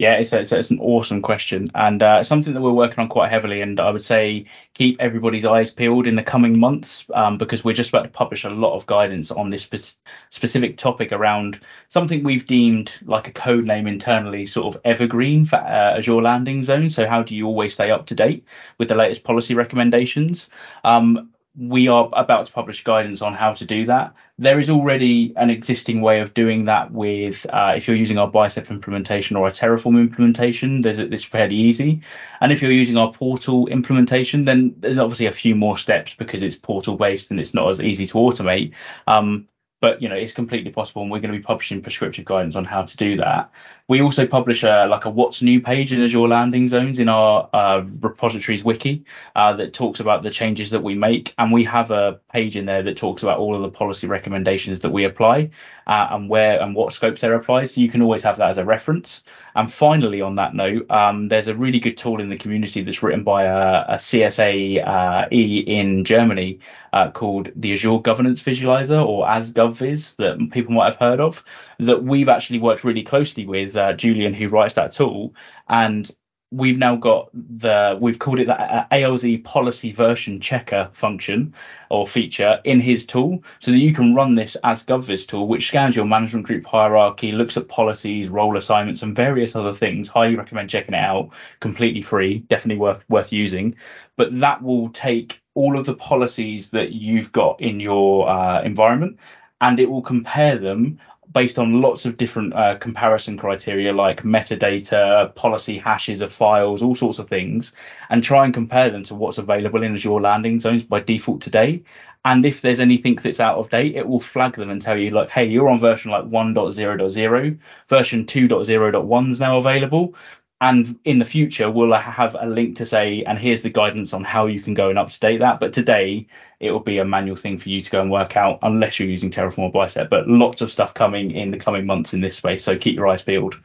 Yeah, 0.02 0.14
it's, 0.16 0.34
a, 0.34 0.40
it's, 0.40 0.52
a, 0.52 0.58
it's, 0.58 0.72
an 0.72 0.80
awesome 0.80 1.22
question 1.22 1.70
and 1.76 2.02
uh, 2.02 2.24
something 2.24 2.56
that 2.56 2.62
we're 2.62 2.72
working 2.72 2.98
on 2.98 3.08
quite 3.08 3.30
heavily. 3.30 3.62
And 3.62 3.80
I 3.80 3.92
would 3.92 4.04
say 4.04 4.48
keep 4.74 5.00
everybody's 5.00 5.46
eyes 5.46 5.70
peeled 5.70 6.08
in 6.08 6.16
the 6.16 6.24
coming 6.24 6.58
months 6.58 7.06
um, 7.14 7.38
because 7.38 7.64
we're 7.64 7.76
just 7.76 7.90
about 7.90 8.06
to 8.06 8.10
publish 8.10 8.44
a 8.44 8.50
lot 8.50 8.76
of 8.76 8.88
guidance 8.88 9.30
on 9.30 9.52
this 9.52 9.62
spe- 9.62 10.00
specific 10.32 10.80
topic 10.80 11.12
around 11.12 11.60
something 11.90 12.24
we've 12.24 12.48
deemed 12.48 12.92
like 13.04 13.28
a 13.28 13.32
code 13.32 13.66
name 13.66 13.86
internally, 13.86 14.48
sort 14.48 14.76
of 14.76 14.82
evergreen 14.86 15.46
for 15.46 15.58
uh, 15.58 15.98
Azure 15.98 16.24
landing 16.24 16.64
zone. 16.64 16.90
So 16.90 17.08
how 17.08 17.22
do 17.22 17.36
you 17.36 17.46
always 17.46 17.74
stay 17.74 17.92
up 17.92 18.08
to 18.08 18.16
date 18.16 18.44
with 18.80 18.88
the 18.88 18.96
latest 18.96 19.24
policy 19.24 19.54
recommendations? 19.54 20.50
Um, 20.84 21.30
we 21.58 21.90
are 21.90 22.10
about 22.14 22.46
to 22.46 22.52
publish 22.52 22.84
guidance 22.84 23.22
on 23.22 23.34
how 23.34 23.54
to 23.54 23.66
do 23.66 23.86
that. 23.86 24.14
There 24.40 24.60
is 24.60 24.70
already 24.70 25.34
an 25.36 25.50
existing 25.50 26.02
way 26.02 26.22
of 26.22 26.34
doing 26.34 26.66
that 26.66 26.92
with 26.92 27.46
uh, 27.50 27.74
if 27.76 27.88
you're 27.88 27.98
using 27.98 28.18
our 28.18 28.28
Bicep 28.28 28.72
implementation 28.72 29.36
or 29.36 29.48
a 29.48 29.52
Terraform 29.52 30.00
implementation, 30.00 30.82
there's 30.82 30.98
it's 31.00 31.26
fairly 31.26 31.56
easy. 31.56 32.02
And 32.40 32.54
if 32.54 32.62
you're 32.62 32.72
using 32.72 32.96
our 32.96 33.12
portal 33.12 33.68
implementation, 33.68 34.46
then 34.46 34.74
there's 34.78 34.98
obviously 34.98 35.26
a 35.26 35.32
few 35.32 35.54
more 35.54 35.78
steps 35.78 36.14
because 36.14 36.42
it's 36.42 36.56
portal 36.56 36.96
based 36.96 37.32
and 37.32 37.40
it's 37.40 37.54
not 37.54 37.70
as 37.70 37.82
easy 37.82 38.08
to 38.08 38.14
automate. 38.14 38.72
Um, 39.08 39.48
but 39.82 40.02
you 40.02 40.08
know 40.08 40.16
it's 40.16 40.32
completely 40.32 40.72
possible 40.72 41.02
and 41.02 41.12
we're 41.12 41.20
going 41.20 41.34
to 41.34 41.38
be 41.38 41.44
publishing 41.44 41.82
prescriptive 41.82 42.24
guidance 42.24 42.56
on 42.56 42.64
how 42.64 42.84
to 42.84 42.96
do 42.96 43.18
that. 43.18 43.52
We 43.88 44.02
also 44.02 44.26
publish 44.26 44.64
a 44.64 44.86
like 44.86 45.06
a 45.06 45.10
what's 45.10 45.42
new 45.42 45.60
page 45.60 45.92
in 45.92 46.02
azure 46.02 46.28
landing 46.28 46.70
zones 46.70 47.00
in 47.00 47.10
our 47.10 47.50
uh, 47.52 47.84
repositories 48.00 48.64
wiki 48.64 49.04
uh, 49.36 49.54
that 49.58 49.74
talks 49.74 50.00
about 50.00 50.24
the 50.24 50.30
changes 50.30 50.70
that 50.70 50.82
we 50.82 50.96
make 50.96 51.34
and 51.38 51.52
we 51.52 51.66
have 51.66 51.92
a 51.92 52.20
page 52.32 52.56
in 52.56 52.66
there 52.66 52.84
that 52.84 52.96
talks 52.96 53.24
about 53.24 53.40
all 53.40 53.56
of 53.56 53.62
the 53.64 53.70
policy 53.70 54.08
recommendations 54.08 54.80
that 54.80 54.92
we 54.92 55.04
apply 55.04 55.50
uh, 55.88 56.08
and 56.12 56.30
where 56.30 56.62
and 56.62 56.76
what 56.76 56.94
scopes 56.94 57.20
they're 57.20 57.34
applied 57.34 57.70
so 57.70 57.82
you 57.82 57.90
can 57.90 58.02
always 58.02 58.24
have 58.24 58.38
that 58.38 58.52
as 58.52 58.58
a 58.60 58.64
reference. 58.64 59.24
And 59.56 59.74
finally 59.74 60.22
on 60.22 60.36
that 60.36 60.54
note 60.54 60.90
um, 60.92 61.28
there's 61.28 61.48
a 61.48 61.56
really 61.56 61.80
good 61.80 61.98
tool 61.98 62.22
in 62.22 62.30
the 62.30 62.38
community 62.38 62.84
that's 62.84 63.02
written 63.02 63.24
by 63.24 63.44
a, 63.44 63.98
a 63.98 64.82
uh, 64.82 65.28
in 65.32 66.06
germany 66.06 66.60
uh, 66.94 67.10
called 67.12 67.50
the 67.56 67.74
azure 67.74 68.00
governance 68.00 68.42
visualizer 68.42 69.06
or 69.06 69.26
AzGov 69.26 69.72
GovViz 69.72 70.16
that 70.18 70.52
people 70.52 70.74
might 70.74 70.92
have 70.92 70.96
heard 70.96 71.20
of 71.20 71.44
that 71.80 72.04
we've 72.04 72.30
actually 72.30 72.60
worked 72.60 72.84
really 72.84 73.04
closely 73.04 73.46
with 73.46 73.76
uh, 73.76 73.94
Julian, 73.94 74.34
who 74.34 74.48
writes 74.48 74.76
that 74.76 74.92
tool, 74.92 75.34
and 75.70 76.12
we've 76.52 76.78
now 76.78 76.96
got 76.98 77.30
the 77.34 77.98
we've 78.02 78.20
called 78.20 78.40
it 78.40 78.46
the 78.46 78.86
ALZ 78.92 79.44
policy 79.46 79.94
version 79.94 80.40
checker 80.42 80.90
function 80.92 81.54
or 81.90 82.06
feature 82.06 82.60
in 82.66 82.82
his 82.82 83.06
tool 83.06 83.42
so 83.60 83.72
that 83.72 83.78
you 83.78 83.94
can 83.94 84.14
run 84.14 84.36
this 84.36 84.58
AzGovViz 84.64 85.28
tool 85.28 85.48
which 85.48 85.70
scans 85.70 85.96
your 85.96 86.06
management 86.06 86.46
group 86.46 86.66
hierarchy 86.66 87.32
looks 87.32 87.56
at 87.56 87.70
policies 87.70 88.28
role 88.28 88.58
assignments 88.58 89.02
and 89.02 89.16
various 89.16 89.56
other 89.56 89.74
things. 89.74 90.10
Highly 90.10 90.36
recommend 90.36 90.70
checking 90.70 90.94
it 90.94 90.98
out. 90.98 91.30
Completely 91.62 92.02
free. 92.02 92.40
Definitely 92.40 92.82
worth 92.82 93.04
worth 93.10 93.32
using. 93.32 93.76
But 94.18 94.38
that 94.42 94.62
will 94.62 94.90
take 94.90 95.41
all 95.54 95.78
of 95.78 95.86
the 95.86 95.94
policies 95.94 96.70
that 96.72 96.92
you've 96.94 97.32
got 97.32 97.60
in 97.62 97.80
your 97.80 98.30
uh, 98.30 98.62
environment 98.62 99.18
and 99.62 99.80
it 99.80 99.90
will 99.90 100.02
compare 100.02 100.58
them 100.58 101.00
based 101.34 101.60
on 101.60 101.82
lots 101.82 102.06
of 102.06 102.18
different 102.18 102.54
uh, 102.54 102.76
comparison 102.76 103.38
criteria 103.38 103.94
like 103.94 104.24
metadata, 104.24 105.34
policy 105.36 105.78
hashes 105.78 106.22
of 106.22 106.32
files, 106.32 106.82
all 106.82 106.96
sorts 106.96 107.20
of 107.20 107.30
things, 107.30 107.72
and 108.10 108.24
try 108.24 108.44
and 108.44 108.54
compare 108.54 108.90
them 108.90 109.04
to 109.04 109.16
what's 109.16 109.38
available 109.38 109.84
in 109.84 109.94
Azure 109.94 110.20
landing 110.20 110.60
zones 110.60 110.84
by 110.84 111.00
default 111.00 111.42
today. 111.42 111.82
And 112.26 112.46
if 112.46 112.62
there's 112.62 112.80
anything 112.80 113.16
that's 113.16 113.40
out 113.40 113.58
of 113.58 113.70
date, 113.70 113.96
it 113.96 114.08
will 114.08 114.20
flag 114.20 114.56
them 114.56 114.70
and 114.70 114.82
tell 114.82 114.98
you 114.98 115.10
like, 115.12 115.30
hey, 115.30 115.46
you're 115.46 115.70
on 115.70 115.80
version 115.80 116.12
like 116.12 116.26
1.0.0, 116.26 117.58
version 117.90 118.26
2.0.1 118.26 119.32
is 119.32 119.40
now 119.40 119.58
available 119.58 120.14
and 120.62 121.00
in 121.04 121.18
the 121.20 121.26
future 121.26 121.70
we'll 121.70 121.92
have 121.92 122.36
a 122.40 122.46
link 122.46 122.78
to 122.78 122.86
say 122.86 123.24
and 123.24 123.38
here's 123.38 123.64
the 123.64 123.70
guidance 123.70 124.14
on 124.14 124.24
how 124.24 124.46
you 124.46 124.62
can 124.62 124.76
go 124.76 124.90
and 124.90 124.98
update 124.98 125.40
that. 125.40 125.60
But 125.60 125.74
today 125.74 126.28
it 126.60 126.72
will 126.72 126.80
be 126.80 127.00
a 127.00 127.06
manual 127.06 127.36
thing 127.36 127.58
for 127.58 127.70
you 127.70 127.82
to 127.82 127.90
go 127.90 128.00
and 128.00 128.12
work 128.12 128.38
out 128.38 128.60
unless 128.62 129.00
you're 129.00 129.10
using 129.10 129.32
terraform 129.32 129.60
or 129.60 129.72
bicep. 129.72 130.10
But 130.10 130.28
lots 130.28 130.62
of 130.62 130.72
stuff 130.72 130.94
coming 130.94 131.32
in 131.32 131.52
the 131.52 131.58
coming 131.58 131.86
months 131.86 132.14
in 132.14 132.22
this 132.22 132.38
space 132.38 132.64
so 132.64 132.78
keep 132.78 132.96
your 132.96 133.08
eyes 133.08 133.24
peeled. 133.24 133.58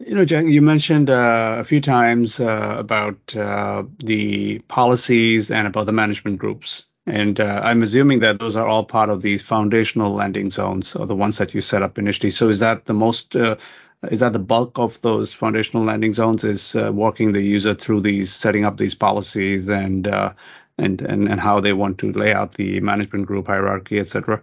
You 0.00 0.14
know 0.14 0.24
jack 0.24 0.44
you 0.44 0.60
mentioned 0.60 1.08
uh, 1.08 1.56
a 1.58 1.64
few 1.64 1.80
times 1.80 2.40
uh, 2.40 2.76
about 2.76 3.36
uh, 3.36 3.84
the 3.98 4.58
policies 4.60 5.50
and 5.50 5.66
about 5.66 5.86
the 5.86 5.92
management 5.92 6.38
groups. 6.38 6.86
And 7.06 7.40
uh, 7.40 7.62
I'm 7.64 7.82
assuming 7.82 8.20
that 8.20 8.38
those 8.38 8.54
are 8.54 8.66
all 8.68 8.84
part 8.84 9.08
of 9.08 9.22
the 9.22 9.38
foundational 9.38 10.12
landing 10.12 10.50
zones, 10.50 10.94
or 10.94 11.06
the 11.06 11.16
ones 11.16 11.38
that 11.38 11.54
you 11.54 11.62
set 11.62 11.82
up 11.82 11.96
initially. 11.96 12.28
So 12.28 12.50
is 12.50 12.58
that 12.58 12.84
the 12.84 12.92
most 12.92 13.34
uh, 13.34 13.56
is 14.10 14.20
that 14.20 14.32
the 14.32 14.38
bulk 14.38 14.78
of 14.78 15.00
those 15.02 15.32
foundational 15.32 15.84
landing 15.84 16.12
zones 16.12 16.44
is 16.44 16.76
uh, 16.76 16.90
walking 16.92 17.32
the 17.32 17.42
user 17.42 17.74
through 17.74 18.00
these 18.00 18.32
setting 18.32 18.64
up 18.64 18.76
these 18.76 18.94
policies 18.94 19.66
and 19.68 20.06
uh, 20.08 20.32
and, 20.78 21.02
and 21.02 21.28
and 21.28 21.40
how 21.40 21.60
they 21.60 21.72
want 21.72 21.98
to 21.98 22.12
lay 22.12 22.32
out 22.32 22.52
the 22.54 22.80
management 22.80 23.26
group 23.26 23.46
hierarchy 23.46 23.98
etc 23.98 24.42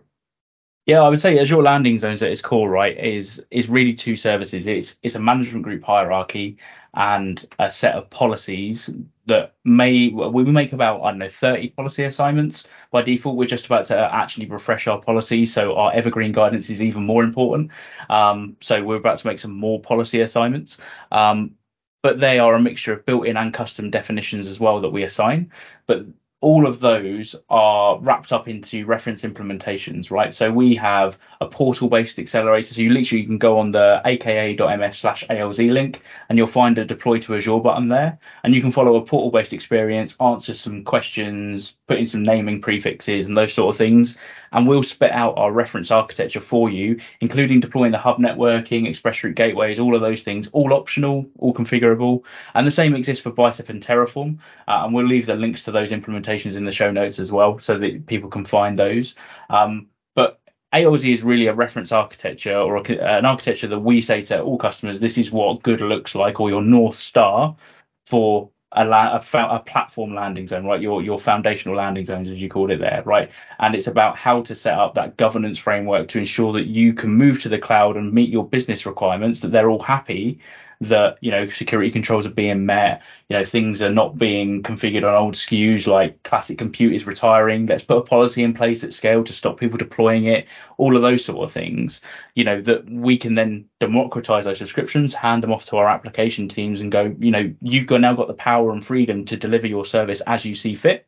yeah, 0.85 1.01
I 1.01 1.09
would 1.09 1.21
say 1.21 1.39
Azure 1.39 1.63
Landing 1.63 1.97
Zones 1.97 2.21
at 2.21 2.31
its 2.31 2.41
core, 2.41 2.69
right, 2.69 2.97
is 2.97 3.43
is 3.49 3.67
really 3.67 3.93
two 3.93 4.15
services. 4.15 4.67
It's 4.67 4.97
it's 5.01 5.15
a 5.15 5.19
management 5.19 5.63
group 5.63 5.83
hierarchy 5.83 6.57
and 6.93 7.45
a 7.59 7.71
set 7.71 7.95
of 7.95 8.09
policies 8.09 8.89
that 9.25 9.55
may 9.63 10.09
we 10.09 10.43
make 10.43 10.73
about 10.73 11.01
I 11.01 11.09
don't 11.09 11.17
know 11.19 11.29
30 11.29 11.69
policy 11.69 12.03
assignments 12.03 12.67
by 12.91 13.01
default. 13.01 13.35
We're 13.35 13.47
just 13.47 13.65
about 13.65 13.87
to 13.87 13.97
actually 13.97 14.45
refresh 14.45 14.87
our 14.87 15.01
policies, 15.01 15.51
so 15.51 15.75
our 15.75 15.91
evergreen 15.93 16.31
guidance 16.31 16.69
is 16.69 16.83
even 16.83 17.03
more 17.05 17.23
important. 17.23 17.71
Um, 18.09 18.55
so 18.61 18.83
we're 18.83 18.95
about 18.97 19.17
to 19.19 19.27
make 19.27 19.39
some 19.39 19.57
more 19.57 19.81
policy 19.81 20.21
assignments. 20.21 20.77
Um, 21.11 21.55
but 22.03 22.19
they 22.19 22.37
are 22.37 22.53
a 22.53 22.61
mixture 22.61 22.93
of 22.93 23.03
built-in 23.07 23.35
and 23.35 23.51
custom 23.51 23.89
definitions 23.89 24.47
as 24.47 24.59
well 24.59 24.79
that 24.81 24.91
we 24.91 25.03
assign. 25.03 25.51
But 25.87 26.05
all 26.41 26.67
of 26.67 26.79
those 26.79 27.35
are 27.49 27.97
wrapped 27.99 28.31
up 28.31 28.47
into 28.47 28.85
reference 28.85 29.23
implementations, 29.23 30.11
right? 30.11 30.33
So 30.33 30.51
we 30.51 30.75
have 30.75 31.17
a 31.41 31.47
portal 31.47 31.89
based 31.89 32.19
accelerator. 32.19 32.73
So 32.73 32.81
you 32.81 32.89
literally 32.89 33.25
can 33.25 33.37
go 33.37 33.57
on 33.57 33.71
the 33.71 34.01
aka.ms 34.05 34.97
slash 34.97 35.25
ALZ 35.27 35.71
link 35.71 36.01
and 36.29 36.37
you'll 36.37 36.47
find 36.47 36.77
a 36.77 36.85
deploy 36.85 37.19
to 37.19 37.35
Azure 37.35 37.59
button 37.59 37.87
there. 37.87 38.19
And 38.43 38.53
you 38.53 38.61
can 38.61 38.71
follow 38.71 38.95
a 38.95 39.05
portal 39.05 39.31
based 39.31 39.53
experience, 39.53 40.15
answer 40.19 40.53
some 40.53 40.83
questions, 40.83 41.77
put 41.87 41.97
in 41.97 42.05
some 42.05 42.23
naming 42.23 42.61
prefixes 42.61 43.27
and 43.27 43.37
those 43.37 43.53
sort 43.53 43.73
of 43.73 43.77
things. 43.77 44.17
And 44.55 44.67
we'll 44.67 44.83
spit 44.83 45.11
out 45.11 45.37
our 45.37 45.51
reference 45.51 45.91
architecture 45.91 46.39
for 46.39 46.69
you, 46.69 46.97
including 47.19 47.59
deploying 47.59 47.91
the 47.91 47.97
hub 47.97 48.17
networking, 48.19 48.87
express 48.87 49.21
route 49.21 49.35
gateways, 49.35 49.79
all 49.79 49.93
of 49.93 50.01
those 50.01 50.23
things, 50.23 50.47
all 50.53 50.73
optional, 50.73 51.25
all 51.39 51.53
configurable. 51.53 52.23
And 52.53 52.65
the 52.65 52.71
same 52.71 52.95
exists 52.95 53.21
for 53.21 53.31
Bicep 53.31 53.67
and 53.67 53.83
Terraform. 53.83 54.39
Uh, 54.65 54.83
and 54.85 54.93
we'll 54.93 55.05
leave 55.05 55.25
the 55.25 55.35
links 55.35 55.63
to 55.63 55.71
those 55.71 55.91
implementations 55.91 56.55
in 56.55 56.63
the 56.63 56.71
show 56.71 56.89
notes 56.89 57.19
as 57.19 57.33
well 57.33 57.59
so 57.59 57.77
that 57.77 58.05
people 58.07 58.29
can 58.29 58.45
find 58.45 58.79
those. 58.79 59.15
Um, 59.49 59.87
but 60.15 60.39
ALZ 60.73 61.13
is 61.13 61.21
really 61.21 61.47
a 61.47 61.53
reference 61.53 61.91
architecture 61.91 62.57
or 62.57 62.77
a, 62.77 62.81
an 62.99 63.25
architecture 63.25 63.67
that 63.67 63.79
we 63.79 63.99
say 63.99 64.21
to 64.21 64.41
all 64.41 64.57
customers, 64.57 65.01
this 65.01 65.17
is 65.17 65.31
what 65.31 65.63
good 65.63 65.81
looks 65.81 66.15
like, 66.15 66.39
or 66.39 66.49
your 66.49 66.61
North 66.61 66.95
Star 66.95 67.57
for 68.05 68.51
a, 68.75 68.85
la- 68.85 69.17
a, 69.17 69.37
a, 69.37 69.59
platform 69.59 70.13
landing 70.13 70.47
zone, 70.47 70.65
right? 70.65 70.81
Your 70.81 71.01
your 71.01 71.17
foundational 71.17 71.77
landing 71.77 72.05
zones, 72.05 72.27
as 72.27 72.37
you 72.37 72.49
called 72.49 72.71
it 72.71 72.79
there, 72.79 73.01
right? 73.05 73.31
And 73.59 73.73
it's 73.73 73.87
about 73.87 74.17
how 74.17 74.41
to 74.43 74.55
set 74.55 74.77
up 74.77 74.95
that 74.95 75.17
governance 75.17 75.57
framework 75.57 76.09
to 76.09 76.19
ensure 76.19 76.53
that 76.53 76.67
you 76.67 76.93
can 76.93 77.11
move 77.11 77.41
to 77.43 77.49
the 77.49 77.57
cloud 77.57 77.95
and 77.95 78.13
meet 78.13 78.29
your 78.29 78.45
business 78.47 78.85
requirements, 78.85 79.39
that 79.39 79.51
they're 79.51 79.69
all 79.69 79.81
happy, 79.81 80.39
that 80.89 81.17
you 81.21 81.31
know 81.31 81.47
security 81.47 81.91
controls 81.91 82.25
are 82.25 82.31
being 82.31 82.65
met 82.65 83.01
you 83.29 83.37
know 83.37 83.43
things 83.43 83.81
are 83.81 83.91
not 83.91 84.17
being 84.17 84.63
configured 84.63 85.03
on 85.03 85.13
old 85.13 85.35
SKUs 85.35 85.87
like 85.87 86.21
classic 86.23 86.57
computers 86.57 87.05
retiring 87.05 87.65
let's 87.65 87.83
put 87.83 87.97
a 87.97 88.01
policy 88.01 88.43
in 88.43 88.53
place 88.53 88.83
at 88.83 88.93
scale 88.93 89.23
to 89.23 89.33
stop 89.33 89.59
people 89.59 89.77
deploying 89.77 90.25
it 90.25 90.47
all 90.77 90.95
of 90.95 91.01
those 91.01 91.23
sort 91.23 91.43
of 91.43 91.51
things 91.51 92.01
you 92.35 92.43
know 92.43 92.61
that 92.61 92.89
we 92.89 93.17
can 93.17 93.35
then 93.35 93.65
democratize 93.79 94.45
those 94.45 94.59
subscriptions 94.59 95.13
hand 95.13 95.43
them 95.43 95.51
off 95.51 95.65
to 95.65 95.77
our 95.77 95.89
application 95.89 96.47
teams 96.47 96.81
and 96.81 96.91
go 96.91 97.15
you 97.19 97.31
know 97.31 97.53
you've 97.61 97.87
got 97.87 98.01
now 98.01 98.13
got 98.13 98.27
the 98.27 98.33
power 98.33 98.71
and 98.71 98.85
freedom 98.85 99.25
to 99.25 99.37
deliver 99.37 99.67
your 99.67 99.85
service 99.85 100.21
as 100.27 100.45
you 100.45 100.55
see 100.55 100.75
fit 100.75 101.07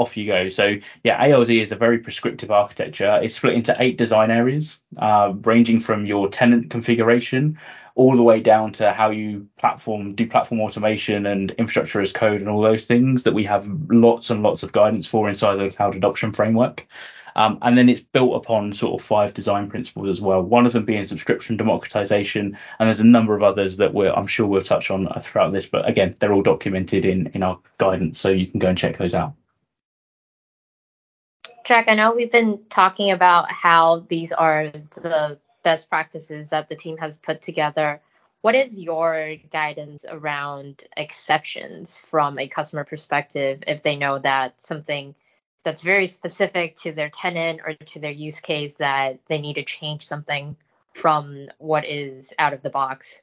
off 0.00 0.16
you 0.16 0.26
go. 0.26 0.48
So 0.48 0.76
yeah, 1.04 1.22
ALZ 1.26 1.60
is 1.60 1.72
a 1.72 1.76
very 1.76 1.98
prescriptive 1.98 2.50
architecture. 2.50 3.20
It's 3.22 3.34
split 3.34 3.54
into 3.54 3.76
eight 3.78 3.98
design 3.98 4.30
areas, 4.30 4.78
uh, 4.96 5.34
ranging 5.42 5.78
from 5.78 6.06
your 6.06 6.28
tenant 6.28 6.70
configuration 6.70 7.58
all 7.94 8.16
the 8.16 8.22
way 8.22 8.40
down 8.40 8.72
to 8.72 8.92
how 8.92 9.10
you 9.10 9.46
platform 9.58 10.14
do 10.14 10.26
platform 10.26 10.60
automation 10.60 11.26
and 11.26 11.50
infrastructure 11.52 12.00
as 12.00 12.12
code 12.12 12.40
and 12.40 12.48
all 12.48 12.62
those 12.62 12.86
things 12.86 13.24
that 13.24 13.34
we 13.34 13.44
have 13.44 13.68
lots 13.88 14.30
and 14.30 14.42
lots 14.42 14.62
of 14.62 14.72
guidance 14.72 15.06
for 15.06 15.28
inside 15.28 15.56
the 15.56 15.70
cloud 15.70 15.94
adoption 15.94 16.32
framework. 16.32 16.86
Um, 17.36 17.58
and 17.62 17.78
then 17.78 17.88
it's 17.88 18.00
built 18.00 18.34
upon 18.34 18.72
sort 18.72 19.00
of 19.00 19.06
five 19.06 19.34
design 19.34 19.70
principles 19.70 20.08
as 20.08 20.20
well. 20.20 20.42
One 20.42 20.66
of 20.66 20.72
them 20.72 20.84
being 20.84 21.04
subscription 21.04 21.56
democratization, 21.56 22.56
and 22.78 22.86
there's 22.86 23.00
a 23.00 23.06
number 23.06 23.36
of 23.36 23.42
others 23.42 23.76
that 23.76 23.94
we're 23.94 24.12
I'm 24.12 24.26
sure 24.26 24.46
we'll 24.46 24.62
touch 24.62 24.90
on 24.90 25.08
throughout 25.20 25.52
this. 25.52 25.66
But 25.66 25.88
again, 25.88 26.16
they're 26.18 26.32
all 26.32 26.42
documented 26.42 27.04
in 27.04 27.28
in 27.28 27.42
our 27.42 27.58
guidance, 27.78 28.18
so 28.18 28.30
you 28.30 28.46
can 28.46 28.58
go 28.58 28.68
and 28.68 28.78
check 28.78 28.98
those 28.98 29.14
out. 29.14 29.34
Jack, 31.64 31.88
I 31.88 31.94
know 31.94 32.12
we've 32.12 32.32
been 32.32 32.64
talking 32.68 33.10
about 33.10 33.50
how 33.52 34.00
these 34.08 34.32
are 34.32 34.70
the 34.70 35.38
best 35.62 35.88
practices 35.88 36.48
that 36.50 36.68
the 36.68 36.76
team 36.76 36.98
has 36.98 37.16
put 37.16 37.42
together. 37.42 38.00
What 38.40 38.54
is 38.54 38.78
your 38.78 39.36
guidance 39.50 40.06
around 40.08 40.82
exceptions 40.96 41.98
from 41.98 42.38
a 42.38 42.48
customer 42.48 42.84
perspective 42.84 43.62
if 43.66 43.82
they 43.82 43.96
know 43.96 44.18
that 44.18 44.60
something 44.60 45.14
that's 45.62 45.82
very 45.82 46.06
specific 46.06 46.76
to 46.76 46.92
their 46.92 47.10
tenant 47.10 47.60
or 47.64 47.74
to 47.74 48.00
their 48.00 48.10
use 48.10 48.40
case 48.40 48.74
that 48.76 49.18
they 49.28 49.38
need 49.40 49.54
to 49.54 49.64
change 49.64 50.06
something 50.06 50.56
from 50.94 51.48
what 51.58 51.84
is 51.84 52.32
out 52.38 52.54
of 52.54 52.62
the 52.62 52.70
box? 52.70 53.20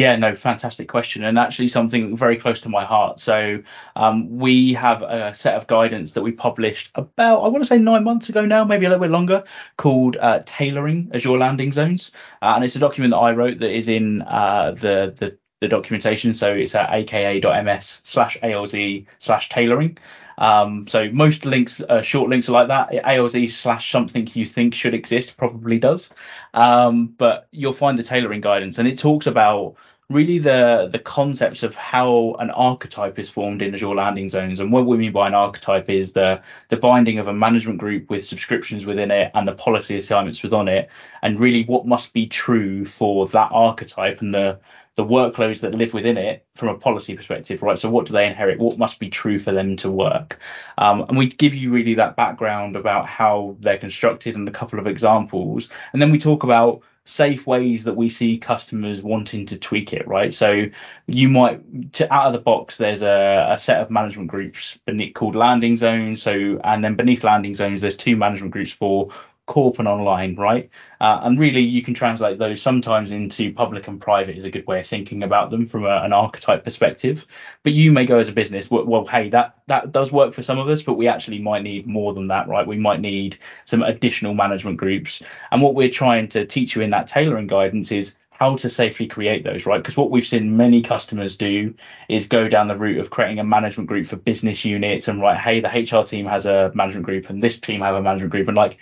Yeah, 0.00 0.16
no, 0.16 0.34
fantastic 0.34 0.88
question, 0.88 1.24
and 1.24 1.38
actually 1.38 1.68
something 1.68 2.16
very 2.16 2.38
close 2.38 2.58
to 2.62 2.70
my 2.70 2.86
heart. 2.86 3.20
So, 3.20 3.62
um, 3.96 4.38
we 4.44 4.72
have 4.72 5.02
a 5.02 5.34
set 5.34 5.56
of 5.56 5.66
guidance 5.66 6.12
that 6.12 6.22
we 6.22 6.32
published 6.32 6.90
about, 6.94 7.40
I 7.42 7.48
want 7.48 7.62
to 7.62 7.68
say 7.68 7.76
nine 7.76 8.02
months 8.02 8.30
ago 8.30 8.46
now, 8.46 8.64
maybe 8.64 8.86
a 8.86 8.88
little 8.88 9.02
bit 9.02 9.10
longer, 9.10 9.44
called 9.76 10.16
uh, 10.16 10.40
Tailoring 10.46 11.10
Azure 11.12 11.36
Landing 11.36 11.70
Zones, 11.74 12.12
uh, 12.40 12.52
and 12.54 12.64
it's 12.64 12.76
a 12.76 12.78
document 12.78 13.10
that 13.10 13.18
I 13.18 13.32
wrote 13.32 13.58
that 13.58 13.76
is 13.76 13.88
in 13.88 14.22
uh, 14.22 14.70
the 14.70 15.12
the 15.18 15.36
the 15.60 15.68
documentation. 15.68 16.32
So 16.32 16.50
it's 16.50 16.74
at 16.74 16.90
aka.ms 16.90 18.00
slash 18.04 18.38
alz 18.40 19.06
slash 19.18 19.50
tailoring. 19.50 19.98
Um, 20.40 20.86
so 20.88 21.10
most 21.12 21.44
links, 21.44 21.80
uh, 21.80 22.02
short 22.02 22.30
links 22.30 22.48
are 22.48 22.52
like 22.52 22.68
that. 22.68 22.90
ALZ 23.04 23.50
slash 23.50 23.92
something 23.92 24.28
you 24.32 24.46
think 24.46 24.74
should 24.74 24.94
exist 24.94 25.36
probably 25.36 25.78
does. 25.78 26.10
Um, 26.54 27.14
but 27.18 27.46
you'll 27.52 27.72
find 27.72 27.98
the 27.98 28.02
tailoring 28.02 28.40
guidance 28.40 28.78
and 28.78 28.88
it 28.88 28.98
talks 28.98 29.26
about 29.26 29.76
really 30.10 30.40
the 30.40 30.88
the 30.90 30.98
concepts 30.98 31.62
of 31.62 31.74
how 31.76 32.34
an 32.40 32.50
archetype 32.50 33.18
is 33.18 33.30
formed 33.30 33.62
in 33.62 33.72
Azure 33.72 33.94
landing 33.94 34.28
zones. 34.28 34.60
And 34.60 34.72
what 34.72 34.84
we 34.84 34.98
mean 34.98 35.12
by 35.12 35.28
an 35.28 35.34
archetype 35.34 35.88
is 35.88 36.12
the 36.12 36.42
the 36.68 36.76
binding 36.76 37.18
of 37.18 37.28
a 37.28 37.32
management 37.32 37.78
group 37.78 38.10
with 38.10 38.24
subscriptions 38.24 38.84
within 38.84 39.10
it 39.10 39.30
and 39.34 39.46
the 39.46 39.54
policy 39.54 39.96
assignments 39.96 40.42
within 40.42 40.68
it, 40.68 40.90
and 41.22 41.38
really 41.38 41.64
what 41.64 41.86
must 41.86 42.12
be 42.12 42.26
true 42.26 42.84
for 42.84 43.28
that 43.28 43.50
archetype 43.52 44.20
and 44.20 44.34
the 44.34 44.58
the 45.00 45.06
workloads 45.06 45.60
that 45.60 45.74
live 45.74 45.94
within 45.94 46.18
it 46.18 46.44
from 46.56 46.68
a 46.68 46.78
policy 46.78 47.16
perspective, 47.16 47.62
right? 47.62 47.78
So 47.78 47.88
what 47.88 48.04
do 48.04 48.12
they 48.12 48.26
inherit? 48.26 48.58
What 48.58 48.76
must 48.76 48.98
be 48.98 49.08
true 49.08 49.38
for 49.38 49.50
them 49.50 49.74
to 49.76 49.90
work? 49.90 50.38
Um, 50.76 51.06
and 51.08 51.16
we 51.16 51.28
give 51.30 51.54
you 51.54 51.70
really 51.70 51.94
that 51.94 52.16
background 52.16 52.76
about 52.76 53.06
how 53.06 53.56
they're 53.60 53.78
constructed 53.78 54.36
and 54.36 54.46
a 54.46 54.52
couple 54.52 54.78
of 54.78 54.86
examples. 54.86 55.70
And 55.94 56.02
then 56.02 56.12
we 56.12 56.18
talk 56.18 56.42
about 56.42 56.82
safe 57.06 57.46
ways 57.46 57.84
that 57.84 57.96
we 57.96 58.10
see 58.10 58.36
customers 58.36 59.00
wanting 59.00 59.46
to 59.46 59.56
tweak 59.56 59.94
it, 59.94 60.06
right? 60.06 60.34
So 60.34 60.66
you 61.06 61.30
might, 61.30 61.94
to, 61.94 62.12
out 62.12 62.26
of 62.26 62.34
the 62.34 62.38
box, 62.38 62.76
there's 62.76 63.00
a, 63.00 63.48
a 63.50 63.56
set 63.56 63.80
of 63.80 63.90
management 63.90 64.28
groups 64.28 64.78
beneath, 64.84 65.14
called 65.14 65.34
landing 65.34 65.78
zones. 65.78 66.22
So, 66.22 66.60
and 66.62 66.84
then 66.84 66.94
beneath 66.94 67.24
landing 67.24 67.54
zones, 67.54 67.80
there's 67.80 67.96
two 67.96 68.16
management 68.16 68.52
groups 68.52 68.70
for 68.70 69.08
corp 69.50 69.80
and 69.80 69.88
online, 69.88 70.36
right? 70.36 70.70
Uh, 71.00 71.18
and 71.24 71.36
really, 71.36 71.60
you 71.60 71.82
can 71.82 71.92
translate 71.92 72.38
those 72.38 72.62
sometimes 72.62 73.10
into 73.10 73.52
public 73.52 73.88
and 73.88 74.00
private 74.00 74.36
is 74.36 74.44
a 74.44 74.50
good 74.50 74.64
way 74.68 74.78
of 74.78 74.86
thinking 74.86 75.24
about 75.24 75.50
them 75.50 75.66
from 75.66 75.84
a, 75.84 76.02
an 76.04 76.12
archetype 76.12 76.62
perspective. 76.62 77.26
But 77.64 77.72
you 77.72 77.90
may 77.90 78.04
go 78.04 78.18
as 78.18 78.28
a 78.28 78.32
business, 78.32 78.70
well, 78.70 78.84
well, 78.84 79.04
hey, 79.06 79.28
that 79.30 79.56
that 79.66 79.90
does 79.90 80.12
work 80.12 80.34
for 80.34 80.42
some 80.44 80.60
of 80.60 80.68
us, 80.68 80.82
but 80.82 80.94
we 80.94 81.08
actually 81.08 81.40
might 81.40 81.64
need 81.64 81.84
more 81.84 82.14
than 82.14 82.28
that, 82.28 82.46
right? 82.46 82.64
We 82.64 82.78
might 82.78 83.00
need 83.00 83.38
some 83.64 83.82
additional 83.82 84.34
management 84.34 84.76
groups. 84.76 85.20
And 85.50 85.60
what 85.60 85.74
we're 85.74 85.90
trying 85.90 86.28
to 86.28 86.46
teach 86.46 86.76
you 86.76 86.82
in 86.82 86.90
that 86.90 87.08
tailoring 87.08 87.48
guidance 87.48 87.90
is 87.90 88.14
how 88.40 88.56
to 88.56 88.70
safely 88.70 89.06
create 89.06 89.44
those, 89.44 89.66
right? 89.66 89.82
Because 89.82 89.98
what 89.98 90.10
we've 90.10 90.26
seen 90.26 90.56
many 90.56 90.80
customers 90.80 91.36
do 91.36 91.74
is 92.08 92.26
go 92.26 92.48
down 92.48 92.68
the 92.68 92.76
route 92.76 92.98
of 92.98 93.10
creating 93.10 93.38
a 93.38 93.44
management 93.44 93.86
group 93.86 94.06
for 94.06 94.16
business 94.16 94.64
units 94.64 95.08
and 95.08 95.20
right, 95.20 95.38
hey, 95.38 95.60
the 95.60 95.68
HR 95.68 96.04
team 96.06 96.24
has 96.24 96.46
a 96.46 96.72
management 96.74 97.04
group 97.04 97.28
and 97.28 97.42
this 97.42 97.58
team 97.58 97.82
have 97.82 97.94
a 97.94 98.00
management 98.00 98.32
group, 98.32 98.48
and 98.48 98.56
like 98.56 98.78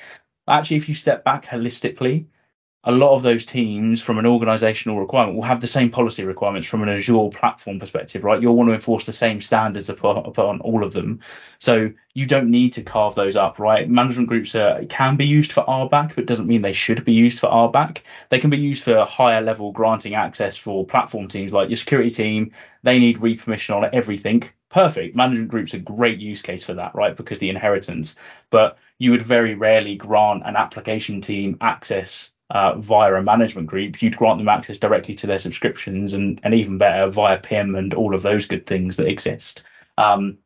actually, 0.49 0.77
if 0.79 0.89
you 0.89 0.95
step 0.95 1.25
back 1.25 1.47
holistically, 1.47 2.27
a 2.89 2.93
lot 2.93 3.15
of 3.15 3.23
those 3.23 3.45
teams 3.45 4.01
from 4.01 4.19
an 4.19 4.25
organizational 4.25 4.99
requirement 4.99 5.37
will 5.37 5.45
have 5.45 5.61
the 5.61 5.67
same 5.67 5.91
policy 5.91 6.25
requirements 6.25 6.67
from 6.67 6.83
an 6.83 6.89
Azure 6.89 7.29
platform 7.31 7.79
perspective, 7.79 8.25
right? 8.25 8.41
You'll 8.41 8.57
want 8.57 8.71
to 8.71 8.75
enforce 8.75 9.05
the 9.05 9.13
same 9.13 9.43
standards 9.43 9.91
upon, 9.91 10.17
upon 10.25 10.63
all 10.63 10.83
of 10.83 10.95
them. 10.95 11.21
So 11.59 11.91
you 12.15 12.25
don't 12.25 12.51
need 12.51 12.73
to 12.73 12.83
carve 12.83 13.15
those 13.15 13.37
up, 13.37 13.59
right? 13.59 13.87
Management 13.87 14.31
groups 14.31 14.55
are, 14.55 14.83
can 14.87 15.17
be 15.17 15.27
used 15.27 15.53
for 15.53 15.65
RBAC, 15.65 16.15
but 16.15 16.25
doesn't 16.25 16.47
mean 16.47 16.63
they 16.63 16.73
should 16.73 17.05
be 17.05 17.13
used 17.13 17.39
for 17.39 17.49
RBAC. 17.51 17.99
They 18.31 18.39
can 18.39 18.49
be 18.49 18.57
used 18.57 18.85
for 18.85 19.05
higher 19.05 19.43
level 19.43 19.71
granting 19.71 20.15
access 20.15 20.57
for 20.57 20.87
platform 20.87 21.29
teams 21.29 21.53
like 21.53 21.69
your 21.69 21.77
security 21.77 22.11
team. 22.11 22.53
They 22.85 22.99
need 22.99 23.21
repermission 23.21 23.75
on 23.75 23.91
everything. 23.93 24.45
Perfect. 24.71 25.15
Management 25.15 25.51
groups 25.51 25.75
are 25.75 25.79
great 25.79 26.21
use 26.21 26.41
case 26.41 26.65
for 26.65 26.73
that, 26.73 26.95
right? 26.95 27.15
Because 27.15 27.39
the 27.39 27.51
inheritance. 27.51 28.17
But 28.49 28.79
you 28.97 29.11
would 29.11 29.23
very 29.23 29.55
rarely 29.55 29.97
grant 29.97 30.45
an 30.47 30.57
application 30.57 31.21
team 31.21 31.59
access 31.61 32.31
uh, 32.51 32.79
via 32.79 33.15
a 33.15 33.23
management 33.23 33.67
group. 33.67 34.01
You'd 34.03 34.17
grant 34.17 34.39
them 34.39 34.49
access 34.49 34.79
directly 34.79 35.15
to 35.17 35.27
their 35.27 35.39
subscriptions 35.39 36.13
and, 36.13 36.41
and 36.43 36.55
even 36.55 36.79
better 36.79 37.11
via 37.11 37.39
PIM 37.39 37.75
and 37.75 37.95
all 37.95 38.15
of 38.15 38.23
those 38.23 38.47
good 38.47 38.67
things 38.67 38.97
that 38.97 39.09
exist. 39.09 39.63
Um, 39.97 40.39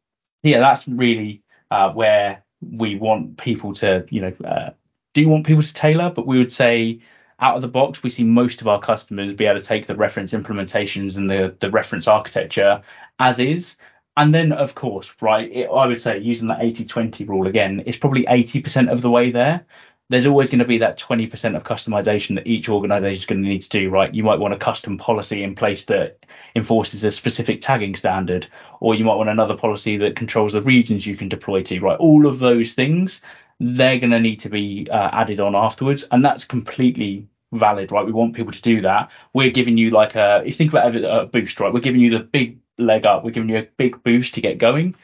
yeah, 0.43 0.59
that's 0.59 0.89
really 0.89 1.43
uh, 1.71 1.93
where 1.93 2.43
we 2.61 2.97
want 2.97 3.39
people 3.39 3.75
to, 3.75 4.07
you 4.11 4.21
know, 4.21 4.33
uh, 4.45 4.71
do 5.15 5.29
want 5.29 5.47
people 5.47 5.63
to 5.63 5.75
tailor, 5.75 6.11
but 6.11 6.27
we 6.27 6.39
would 6.39 6.53
say 6.53 7.01
out 7.41 7.57
of 7.57 7.63
the 7.63 7.69
box, 7.69 8.03
we 8.03 8.11
see 8.11 8.25
most 8.25 8.61
of 8.61 8.69
our 8.69 8.79
customers 8.81 9.33
be 9.33 9.47
able 9.47 9.61
to 9.61 9.67
take 9.67 9.87
the 9.87 9.97
reference 9.97 10.33
implementations 10.33 11.17
and 11.17 11.29
the, 11.29 11.55
the 11.61 11.71
reference 11.71 12.09
architecture 12.09 12.83
as 13.19 13.39
is 13.39 13.77
and 14.17 14.35
then, 14.35 14.53
of 14.53 14.75
course, 14.75 15.15
right, 15.21 15.51
it, 15.51 15.69
I 15.73 15.87
would 15.87 16.01
say 16.01 16.19
using 16.19 16.49
the 16.49 16.57
80 16.61 16.85
20 16.85 17.25
rule 17.25 17.47
again, 17.47 17.83
it's 17.87 17.97
probably 17.97 18.25
80% 18.25 18.91
of 18.93 19.01
the 19.01 19.11
way 19.11 19.31
there. 19.31 19.65
There's 20.09 20.27
always 20.27 20.51
going 20.51 20.59
to 20.59 20.67
be 20.67 20.79
that 20.79 20.99
20% 20.99 21.57
of 21.57 21.65
customization 21.65 22.35
that 22.35 22.47
each 22.47 22.69
organization 22.69 23.19
is 23.19 23.25
going 23.27 23.43
to 23.43 23.49
need 23.49 23.63
to 23.63 23.69
do, 23.71 23.89
right? 23.89 24.13
You 24.13 24.23
might 24.23 24.39
want 24.39 24.53
a 24.53 24.59
custom 24.59 24.99
policy 24.99 25.43
in 25.43 25.55
place 25.55 25.85
that 25.85 26.19
enforces 26.55 27.03
a 27.03 27.11
specific 27.11 27.63
tagging 27.63 27.97
standard, 27.97 28.47
or 28.81 28.95
you 28.95 29.05
might 29.05 29.15
want 29.15 29.31
another 29.31 29.57
policy 29.57 29.97
that 29.99 30.17
controls 30.17 30.53
the 30.53 30.61
regions 30.61 31.07
you 31.07 31.17
can 31.17 31.29
deploy 31.29 31.63
to, 31.63 31.81
right? 31.81 31.99
All 31.99 32.27
of 32.27 32.41
those 32.41 32.75
things, 32.75 33.23
they're 33.59 33.99
going 33.99 34.11
to 34.11 34.21
need 34.21 34.41
to 34.41 34.51
be 34.51 34.87
uh, 34.91 35.11
added 35.13 35.41
on 35.41 35.55
afterwards. 35.55 36.05
And 36.11 36.23
that's 36.23 36.45
completely 36.45 37.29
valid, 37.53 37.93
right? 37.93 38.05
We 38.05 38.13
want 38.13 38.35
people 38.35 38.53
to 38.53 38.63
do 38.63 38.81
that. 38.83 39.11
We're 39.33 39.51
giving 39.51 39.79
you 39.79 39.91
like 39.91 40.15
a, 40.15 40.43
you 40.45 40.53
think 40.53 40.73
about 40.73 40.95
a 40.95 41.27
boost, 41.27 41.61
right? 41.61 41.73
We're 41.73 41.81
giving 41.81 42.01
you 42.01 42.11
the 42.11 42.25
big 42.25 42.59
leg 42.79 43.07
up. 43.07 43.25
We're 43.25 43.31
giving 43.31 43.49
you 43.49 43.59
a 43.59 43.69
big 43.77 44.03
boost 44.03 44.35
to 44.35 44.41
get 44.41 44.59
going. 44.59 44.95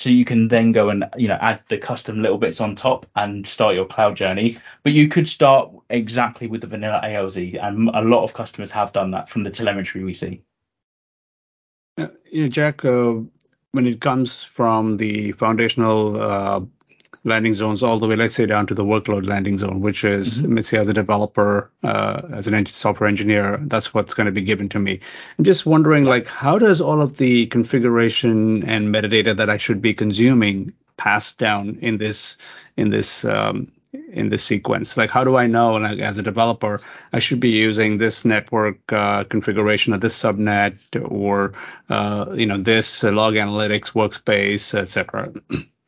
So 0.00 0.08
you 0.08 0.24
can 0.24 0.48
then 0.48 0.72
go 0.72 0.88
and 0.88 1.04
you 1.18 1.28
know 1.28 1.38
add 1.42 1.60
the 1.68 1.76
custom 1.76 2.22
little 2.22 2.38
bits 2.38 2.62
on 2.62 2.74
top 2.74 3.04
and 3.16 3.46
start 3.46 3.74
your 3.74 3.84
cloud 3.84 4.16
journey. 4.16 4.58
But 4.82 4.92
you 4.92 5.08
could 5.08 5.28
start 5.28 5.70
exactly 5.90 6.46
with 6.46 6.62
the 6.62 6.66
vanilla 6.66 7.02
alz 7.04 7.62
and 7.62 7.90
a 7.90 8.00
lot 8.00 8.24
of 8.24 8.32
customers 8.32 8.70
have 8.70 8.92
done 8.92 9.10
that 9.10 9.28
from 9.28 9.42
the 9.42 9.50
telemetry 9.50 10.02
we 10.02 10.14
see. 10.14 10.42
Yeah, 11.98 12.48
jack 12.48 12.82
uh, 12.82 13.16
when 13.72 13.86
it 13.86 14.00
comes 14.00 14.42
from 14.42 14.96
the 14.96 15.32
foundational 15.32 16.16
uh, 16.18 16.60
landing 17.24 17.54
zones 17.54 17.82
all 17.82 17.98
the 17.98 18.08
way, 18.08 18.16
let's 18.16 18.34
say, 18.34 18.46
down 18.46 18.66
to 18.66 18.74
the 18.74 18.84
workload 18.84 19.26
landing 19.26 19.58
zone, 19.58 19.80
which 19.80 20.04
is, 20.04 20.38
mm-hmm. 20.38 20.56
let's 20.56 20.68
say, 20.68 20.78
as 20.78 20.88
a 20.88 20.94
developer, 20.94 21.70
uh, 21.82 22.22
as 22.32 22.46
an 22.46 22.66
software 22.66 23.08
engineer, 23.08 23.58
that's 23.62 23.92
what's 23.92 24.14
going 24.14 24.26
to 24.26 24.32
be 24.32 24.42
given 24.42 24.68
to 24.70 24.78
me. 24.78 25.00
I'm 25.38 25.44
just 25.44 25.66
wondering, 25.66 26.04
like, 26.04 26.26
how 26.26 26.58
does 26.58 26.80
all 26.80 27.02
of 27.02 27.18
the 27.18 27.46
configuration 27.46 28.64
and 28.64 28.94
metadata 28.94 29.36
that 29.36 29.50
I 29.50 29.58
should 29.58 29.82
be 29.82 29.92
consuming 29.92 30.72
pass 30.96 31.32
down 31.32 31.78
in 31.80 31.98
this 31.98 32.36
in 32.76 32.90
this 32.90 33.24
um, 33.24 33.70
in 34.12 34.30
this 34.30 34.44
sequence? 34.44 34.96
Like, 34.96 35.10
how 35.10 35.24
do 35.24 35.36
I 35.36 35.46
know, 35.46 35.72
like, 35.72 35.98
as 35.98 36.16
a 36.16 36.22
developer, 36.22 36.80
I 37.12 37.18
should 37.18 37.40
be 37.40 37.50
using 37.50 37.98
this 37.98 38.24
network 38.24 38.78
uh, 38.92 39.24
configuration 39.24 39.92
or 39.92 39.98
this 39.98 40.16
subnet 40.16 40.78
or, 41.10 41.52
uh, 41.90 42.32
you 42.34 42.46
know, 42.46 42.56
this 42.56 43.02
log 43.02 43.34
analytics 43.34 43.92
workspace, 43.92 44.74
etc. 44.74 45.32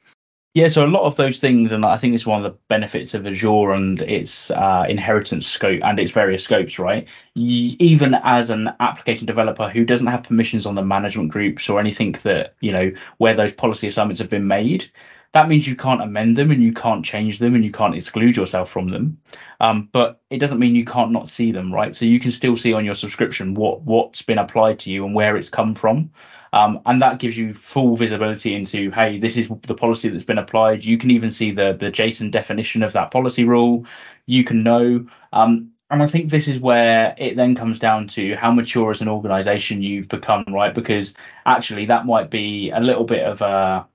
Yeah, 0.55 0.69
so 0.69 0.85
a 0.85 0.87
lot 0.87 1.05
of 1.05 1.17
those 1.17 1.39
things, 1.41 1.73
and 1.73 1.83
I 1.83 1.97
think 1.97 2.15
it's 2.15 2.27
one 2.27 2.45
of 2.45 2.53
the 2.53 2.59
benefits 2.69 3.15
of 3.15 3.27
Azure 3.27 3.73
and 3.73 4.03
its 4.03 4.51
uh, 4.51 4.85
inheritance 4.87 5.47
scope 5.47 5.81
and 5.83 5.99
its 5.99 6.11
various 6.11 6.45
scopes, 6.45 6.79
right? 6.79 7.09
You, 7.35 7.75
even 7.79 8.15
as 8.23 8.51
an 8.51 8.69
application 8.79 9.27
developer 9.27 9.71
who 9.71 9.87
doesn't 9.87 10.09
have 10.09 10.25
permissions 10.25 10.67
on 10.67 10.75
the 10.75 10.83
management 10.85 11.31
groups 11.31 11.71
or 11.71 11.81
anything 11.81 12.13
that, 12.25 12.55
you 12.61 12.71
know, 12.71 12.93
where 13.17 13.35
those 13.35 13.53
policy 13.53 13.89
assignments 13.89 14.21
have 14.21 14.29
been 14.29 14.47
made, 14.47 14.91
that 15.33 15.49
means 15.49 15.67
you 15.67 15.75
can't 15.75 16.03
amend 16.03 16.37
them 16.37 16.51
and 16.51 16.63
you 16.63 16.75
can't 16.75 17.03
change 17.03 17.39
them 17.39 17.55
and 17.55 17.65
you 17.65 17.73
can't 17.73 17.95
exclude 17.95 18.37
yourself 18.37 18.69
from 18.71 18.91
them. 18.91 19.17
Um, 19.59 19.89
but 19.91 20.21
it 20.29 20.37
doesn't 20.37 20.59
mean 20.59 20.75
you 20.77 20.85
can't 20.85 21.13
not 21.13 21.31
see 21.31 21.53
them, 21.53 21.73
right? 21.73 21.97
So 21.97 22.05
you 22.05 22.21
can 22.21 22.31
still 22.31 22.59
see 22.59 22.75
on 22.75 22.85
your 22.85 22.95
subscription 22.95 23.55
what 23.55 23.81
what's 23.83 24.21
been 24.21 24.37
applied 24.39 24.81
to 24.81 24.91
you 24.91 25.07
and 25.07 25.15
where 25.15 25.35
it's 25.39 25.49
come 25.49 25.75
from. 25.75 26.11
Um, 26.53 26.81
and 26.85 27.01
that 27.01 27.19
gives 27.19 27.37
you 27.37 27.55
full 27.55 27.97
visibility 27.97 28.55
into, 28.55 28.91
hey, 28.91 29.19
this 29.19 29.37
is 29.37 29.51
the 29.67 29.75
policy 29.75 30.09
that's 30.09 30.25
been 30.25 30.39
applied. 30.39 30.85
You 30.85 30.99
can 30.99 31.11
even 31.11 31.31
see 31.31 31.51
the, 31.51 31.73
the 31.79 31.87
JSON 31.87 32.31
definition 32.31 32.83
of 32.83 32.93
that 32.93 33.11
policy 33.11 33.45
rule. 33.45 33.87
You 34.27 34.45
can 34.45 34.63
know. 34.63 35.07
Um, 35.33 35.71
and 35.91 36.03
I 36.03 36.07
think 36.07 36.31
this 36.31 36.49
is 36.49 36.59
where 36.59 37.15
it 37.19 37.37
then 37.37 37.55
comes 37.55 37.79
down 37.79 38.09
to 38.09 38.35
how 38.37 38.51
mature 38.53 38.91
as 38.91 39.01
an 39.01 39.09
organization 39.09 39.83
you've 39.83 40.09
become, 40.09 40.45
right? 40.49 40.75
Because 40.75 41.15
actually, 41.45 41.87
that 41.87 42.07
might 42.07 42.31
be 42.31 42.71
a 42.71 42.81
little 42.81 43.05
bit 43.05 43.25
of 43.25 43.43
a 43.43 43.87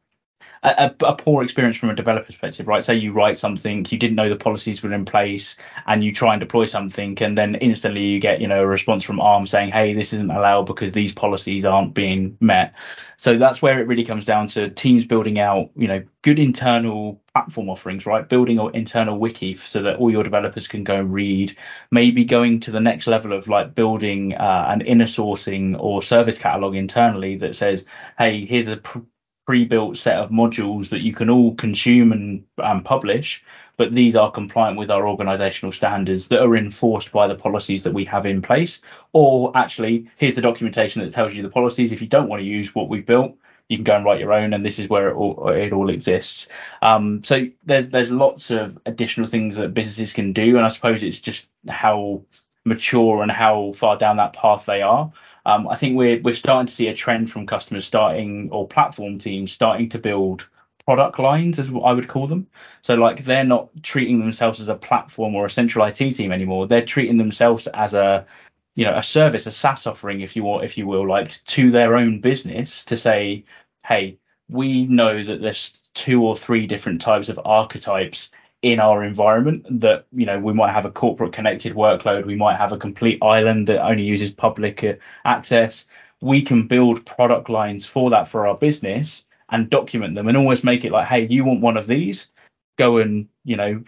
a, 0.63 0.95
a, 1.01 1.15
poor 1.15 1.43
experience 1.43 1.77
from 1.77 1.89
a 1.89 1.95
developer 1.95 2.25
perspective, 2.25 2.67
right? 2.67 2.83
Say 2.83 2.95
you 2.95 3.13
write 3.13 3.37
something, 3.37 3.85
you 3.89 3.97
didn't 3.97 4.15
know 4.15 4.29
the 4.29 4.35
policies 4.35 4.81
were 4.81 4.93
in 4.93 5.05
place, 5.05 5.55
and 5.85 6.03
you 6.03 6.13
try 6.13 6.33
and 6.33 6.39
deploy 6.39 6.65
something, 6.65 7.21
and 7.21 7.37
then 7.37 7.55
instantly 7.55 8.05
you 8.05 8.19
get, 8.19 8.41
you 8.41 8.47
know, 8.47 8.61
a 8.61 8.67
response 8.67 9.03
from 9.03 9.19
ARM 9.19 9.47
saying, 9.47 9.71
"Hey, 9.71 9.93
this 9.93 10.13
isn't 10.13 10.31
allowed 10.31 10.65
because 10.65 10.91
these 10.91 11.11
policies 11.11 11.65
aren't 11.65 11.93
being 11.93 12.37
met." 12.39 12.73
So 13.17 13.37
that's 13.37 13.61
where 13.61 13.79
it 13.79 13.87
really 13.87 14.03
comes 14.03 14.25
down 14.25 14.47
to 14.49 14.69
teams 14.69 15.05
building 15.05 15.39
out, 15.39 15.71
you 15.75 15.87
know, 15.87 16.03
good 16.21 16.39
internal 16.39 17.19
platform 17.33 17.69
offerings, 17.69 18.05
right? 18.05 18.27
Building 18.27 18.59
an 18.59 18.75
internal 18.75 19.17
wiki 19.17 19.55
so 19.55 19.81
that 19.83 19.97
all 19.97 20.11
your 20.11 20.23
developers 20.23 20.67
can 20.67 20.83
go 20.83 20.95
and 20.95 21.11
read. 21.11 21.55
Maybe 21.91 22.25
going 22.25 22.59
to 22.61 22.71
the 22.71 22.79
next 22.79 23.07
level 23.07 23.33
of 23.33 23.47
like 23.47 23.75
building 23.75 24.35
uh, 24.35 24.65
an 24.69 24.81
inner 24.81 25.05
sourcing 25.05 25.75
or 25.79 26.03
service 26.03 26.37
catalog 26.37 26.75
internally 26.75 27.37
that 27.37 27.55
says, 27.55 27.85
"Hey, 28.17 28.45
here's 28.45 28.67
a 28.67 28.77
pr- 28.77 28.99
pre-built 29.47 29.97
set 29.97 30.17
of 30.17 30.29
modules 30.29 30.89
that 30.89 30.99
you 30.99 31.13
can 31.13 31.29
all 31.29 31.55
consume 31.55 32.11
and, 32.11 32.43
and 32.57 32.83
publish, 32.83 33.41
but 33.77 33.95
these 33.95 34.15
are 34.15 34.29
compliant 34.29 34.77
with 34.77 34.91
our 34.91 35.07
organizational 35.07 35.71
standards 35.71 36.27
that 36.27 36.41
are 36.41 36.57
enforced 36.57 37.13
by 37.13 37.27
the 37.27 37.35
policies 37.35 37.83
that 37.83 37.93
we 37.93 38.03
have 38.03 38.25
in 38.25 38.41
place. 38.41 38.81
Or 39.13 39.55
actually, 39.55 40.09
here's 40.17 40.35
the 40.35 40.41
documentation 40.41 41.01
that 41.01 41.13
tells 41.13 41.33
you 41.33 41.43
the 41.43 41.49
policies. 41.49 41.93
If 41.93 42.01
you 42.01 42.07
don't 42.07 42.27
want 42.27 42.41
to 42.41 42.45
use 42.45 42.75
what 42.75 42.89
we've 42.89 43.05
built, 43.05 43.35
you 43.69 43.77
can 43.77 43.85
go 43.85 43.95
and 43.95 44.03
write 44.03 44.19
your 44.19 44.33
own, 44.33 44.53
and 44.53 44.65
this 44.65 44.79
is 44.79 44.89
where 44.89 45.09
it 45.09 45.15
all, 45.15 45.49
it 45.49 45.71
all 45.71 45.89
exists. 45.89 46.47
Um, 46.81 47.23
so 47.23 47.45
there's 47.65 47.89
there's 47.89 48.11
lots 48.11 48.51
of 48.51 48.77
additional 48.85 49.27
things 49.27 49.55
that 49.55 49.73
businesses 49.73 50.13
can 50.13 50.33
do, 50.33 50.57
and 50.57 50.65
I 50.65 50.69
suppose 50.69 51.03
it's 51.03 51.19
just 51.19 51.47
how 51.69 52.23
mature 52.65 53.21
and 53.21 53.31
how 53.31 53.73
far 53.75 53.97
down 53.97 54.17
that 54.17 54.33
path 54.33 54.65
they 54.65 54.81
are. 54.81 55.11
Um, 55.47 55.65
I 55.69 55.75
think 55.75 55.95
we're 55.95 56.21
we're 56.21 56.35
starting 56.35 56.67
to 56.67 56.73
see 56.73 56.89
a 56.89 56.93
trend 56.93 57.31
from 57.31 57.47
customers 57.47 57.85
starting 57.85 58.49
or 58.51 58.67
platform 58.67 59.17
teams 59.17 59.51
starting 59.51 59.87
to 59.89 59.97
build 59.97 60.45
product 60.85 61.19
lines, 61.19 61.57
as 61.57 61.69
I 61.69 61.93
would 61.93 62.09
call 62.09 62.27
them. 62.27 62.47
So 62.81 62.95
like 62.95 63.23
they're 63.23 63.45
not 63.45 63.69
treating 63.81 64.19
themselves 64.19 64.59
as 64.59 64.67
a 64.67 64.75
platform 64.75 65.35
or 65.35 65.45
a 65.45 65.49
central 65.49 65.85
IT 65.85 65.95
team 65.95 66.33
anymore. 66.33 66.67
They're 66.67 66.85
treating 66.85 67.17
themselves 67.17 67.67
as 67.67 67.93
a 67.93 68.27
you 68.75 68.83
know 68.83 68.93
a 68.93 69.01
service, 69.01 69.47
a 69.47 69.51
SaaS 69.53 69.87
offering, 69.87 70.19
if 70.19 70.35
you 70.35 70.43
want, 70.43 70.65
if 70.65 70.77
you 70.77 70.85
will, 70.85 71.07
like 71.07 71.41
to 71.45 71.71
their 71.71 71.95
own 71.95 72.19
business 72.19 72.83
to 72.85 72.97
say, 72.97 73.45
hey, 73.85 74.19
we 74.49 74.85
know 74.85 75.23
that 75.23 75.41
there's 75.41 75.79
two 75.93 76.23
or 76.23 76.35
three 76.35 76.67
different 76.67 76.99
types 76.99 77.29
of 77.29 77.39
archetypes 77.45 78.31
in 78.61 78.79
our 78.79 79.03
environment 79.03 79.65
that 79.81 80.05
you 80.11 80.25
know 80.25 80.39
we 80.39 80.53
might 80.53 80.71
have 80.71 80.85
a 80.85 80.91
corporate 80.91 81.33
connected 81.33 81.75
workload 81.75 82.25
we 82.25 82.35
might 82.35 82.57
have 82.57 82.71
a 82.71 82.77
complete 82.77 83.19
island 83.21 83.67
that 83.67 83.85
only 83.85 84.03
uses 84.03 84.31
public 84.31 84.83
uh, 84.83 84.93
access. 85.25 85.85
We 86.21 86.41
can 86.41 86.67
build 86.67 87.05
product 87.05 87.49
lines 87.49 87.85
for 87.85 88.09
that 88.09 88.27
for 88.27 88.47
our 88.47 88.57
business 88.57 89.25
and 89.49 89.69
document 89.69 90.15
them 90.15 90.27
and 90.27 90.35
always 90.35 90.63
make 90.63 90.83
it 90.85 90.91
like 90.91 91.07
hey 91.07 91.27
you 91.27 91.45
want 91.45 91.61
one 91.61 91.77
of 91.77 91.87
these? 91.87 92.29
Go 92.77 92.97
and 92.97 93.27
you 93.43 93.55
know 93.55 93.83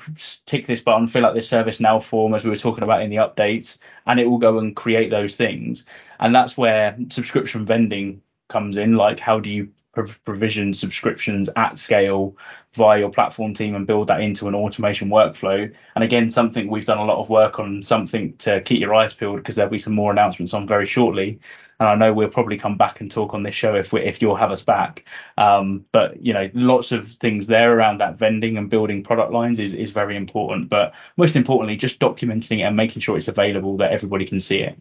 tick 0.46 0.68
this 0.68 0.82
button 0.82 1.08
fill 1.08 1.26
out 1.26 1.34
this 1.34 1.50
ServiceNow 1.50 2.02
form 2.04 2.36
as 2.36 2.44
we 2.44 2.52
were 2.52 2.56
talking 2.56 2.84
about 2.84 3.02
in 3.02 3.10
the 3.10 3.18
updates 3.18 3.80
and 4.06 4.20
it 4.20 4.26
will 4.26 4.38
go 4.38 4.60
and 4.60 4.76
create 4.76 5.10
those 5.10 5.36
things. 5.36 5.86
And 6.20 6.36
that's 6.36 6.58
where 6.58 6.96
subscription 7.10 7.66
vending 7.66 8.22
comes 8.50 8.78
in 8.78 8.96
like 8.96 9.20
how 9.20 9.40
do 9.40 9.52
you 9.52 9.70
provision 9.92 10.74
subscriptions 10.74 11.50
at 11.56 11.78
scale 11.78 12.38
via 12.74 13.00
your 13.00 13.10
platform 13.10 13.54
team 13.54 13.76
and 13.76 13.88
build 13.88 14.08
that 14.08 14.22
into 14.22 14.48
an 14.48 14.56
automation 14.56 15.10
workflow. 15.10 15.74
And 15.96 16.04
again, 16.04 16.30
something 16.30 16.70
we've 16.70 16.86
done 16.86 17.00
a 17.00 17.06
lot 17.06 17.20
of 17.20 17.30
work 17.30 17.60
on, 17.60 17.82
something 17.82 18.38
to 18.38 18.62
keep 18.62 18.80
your 18.80 18.94
eyes 18.94 19.14
peeled 19.14 19.38
because 19.38 19.56
there'll 19.56 19.72
be 19.72 19.80
some 19.80 19.96
more 19.96 20.12
announcements 20.12 20.54
on 20.54 20.68
very 20.68 20.86
shortly. 20.86 21.40
And 21.80 21.90
I 21.90 21.96
know 21.96 22.14
we'll 22.14 22.30
probably 22.30 22.58
come 22.58 22.78
back 22.78 23.00
and 23.02 23.10
talk 23.10 23.34
on 23.34 23.44
this 23.44 23.56
show 23.56 23.74
if 23.74 23.94
we, 23.94 24.02
if 24.02 24.22
you'll 24.22 24.36
have 24.36 24.52
us 24.52 24.62
back. 24.62 25.06
Um, 25.38 25.86
but 25.92 26.22
you 26.24 26.34
know, 26.34 26.50
lots 26.54 26.92
of 26.92 27.10
things 27.14 27.48
there 27.48 27.76
around 27.76 28.00
that 28.00 28.18
vending 28.20 28.58
and 28.58 28.70
building 28.70 29.04
product 29.04 29.32
lines 29.32 29.60
is 29.60 29.74
is 29.74 29.92
very 29.92 30.18
important. 30.18 30.70
But 30.70 30.94
most 31.18 31.36
importantly, 31.36 31.78
just 31.78 32.00
documenting 32.00 32.60
it 32.60 32.64
and 32.64 32.76
making 32.76 33.02
sure 33.02 33.18
it's 33.18 33.30
available 33.30 33.78
that 33.78 33.92
everybody 33.92 34.26
can 34.26 34.42
see 34.42 34.60
it. 34.60 34.78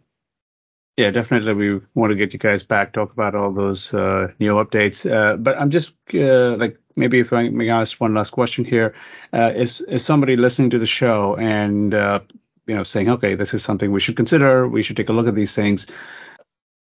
Yeah, 0.98 1.12
definitely. 1.12 1.54
We 1.54 1.80
want 1.94 2.10
to 2.10 2.16
get 2.16 2.32
you 2.32 2.40
guys 2.40 2.64
back, 2.64 2.92
talk 2.92 3.12
about 3.12 3.36
all 3.36 3.52
those 3.52 3.94
uh, 3.94 4.32
new 4.40 4.54
updates. 4.54 5.08
Uh, 5.08 5.36
but 5.36 5.56
I'm 5.56 5.70
just 5.70 5.92
uh, 6.12 6.56
like, 6.56 6.76
maybe 6.96 7.20
if 7.20 7.32
I 7.32 7.50
may 7.50 7.68
ask 7.68 8.00
one 8.00 8.14
last 8.14 8.30
question 8.30 8.64
here. 8.64 8.96
Uh, 9.32 9.52
is, 9.54 9.80
is 9.82 10.04
somebody 10.04 10.36
listening 10.36 10.70
to 10.70 10.78
the 10.80 10.86
show 10.86 11.36
and, 11.36 11.94
uh, 11.94 12.18
you 12.66 12.74
know, 12.74 12.82
saying, 12.82 13.08
okay, 13.10 13.36
this 13.36 13.54
is 13.54 13.62
something 13.62 13.92
we 13.92 14.00
should 14.00 14.16
consider, 14.16 14.66
we 14.66 14.82
should 14.82 14.96
take 14.96 15.08
a 15.08 15.12
look 15.12 15.28
at 15.28 15.36
these 15.36 15.54
things. 15.54 15.86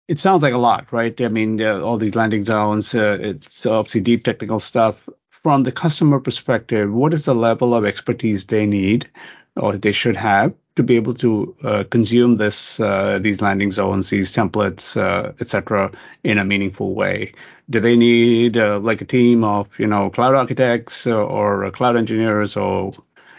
It 0.08 0.18
sounds 0.18 0.42
like 0.42 0.54
a 0.54 0.58
lot, 0.58 0.90
right? 0.94 1.20
I 1.20 1.28
mean, 1.28 1.60
uh, 1.60 1.82
all 1.82 1.98
these 1.98 2.14
landing 2.14 2.46
zones, 2.46 2.94
it's 2.94 3.66
obviously 3.66 4.00
deep 4.00 4.24
technical 4.24 4.60
stuff. 4.60 5.06
From 5.42 5.64
the 5.64 5.72
customer 5.72 6.20
perspective, 6.20 6.90
what 6.90 7.12
is 7.12 7.26
the 7.26 7.34
level 7.34 7.74
of 7.74 7.84
expertise 7.84 8.46
they 8.46 8.64
need 8.64 9.10
or 9.56 9.76
they 9.76 9.92
should 9.92 10.16
have 10.16 10.54
to 10.76 10.82
be 10.82 10.96
able 10.96 11.14
to 11.14 11.56
uh, 11.64 11.84
consume 11.90 12.36
this 12.36 12.78
uh, 12.80 13.18
these 13.20 13.40
landing 13.40 13.72
zones, 13.72 14.10
these 14.10 14.34
templates, 14.34 14.96
uh, 14.96 15.32
etc., 15.40 15.90
in 16.22 16.38
a 16.38 16.44
meaningful 16.44 16.94
way? 16.94 17.32
Do 17.68 17.80
they 17.80 17.96
need 17.96 18.56
uh, 18.56 18.78
like 18.78 19.00
a 19.00 19.04
team 19.04 19.42
of 19.42 19.78
you 19.78 19.86
know 19.86 20.10
cloud 20.10 20.34
architects 20.34 21.06
or 21.06 21.70
cloud 21.72 21.96
engineers 21.96 22.56
or 22.56 22.92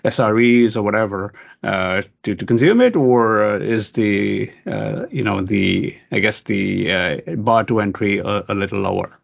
SREs 0.04 0.76
or 0.76 0.82
whatever 0.82 1.34
uh, 1.64 2.02
to 2.24 2.36
to 2.36 2.46
consume 2.46 2.82
it, 2.82 2.96
or 2.96 3.44
uh, 3.44 3.60
is 3.60 3.92
the 3.94 4.52
you 5.12 5.24
know 5.24 5.42
the 5.42 5.96
I 6.12 6.20
guess 6.20 6.42
the 6.42 7.22
bar 7.38 7.64
to 7.66 7.80
entry 7.80 8.18
a, 8.18 8.44
a 8.50 8.56
little 8.56 8.82
lower? 8.82 9.18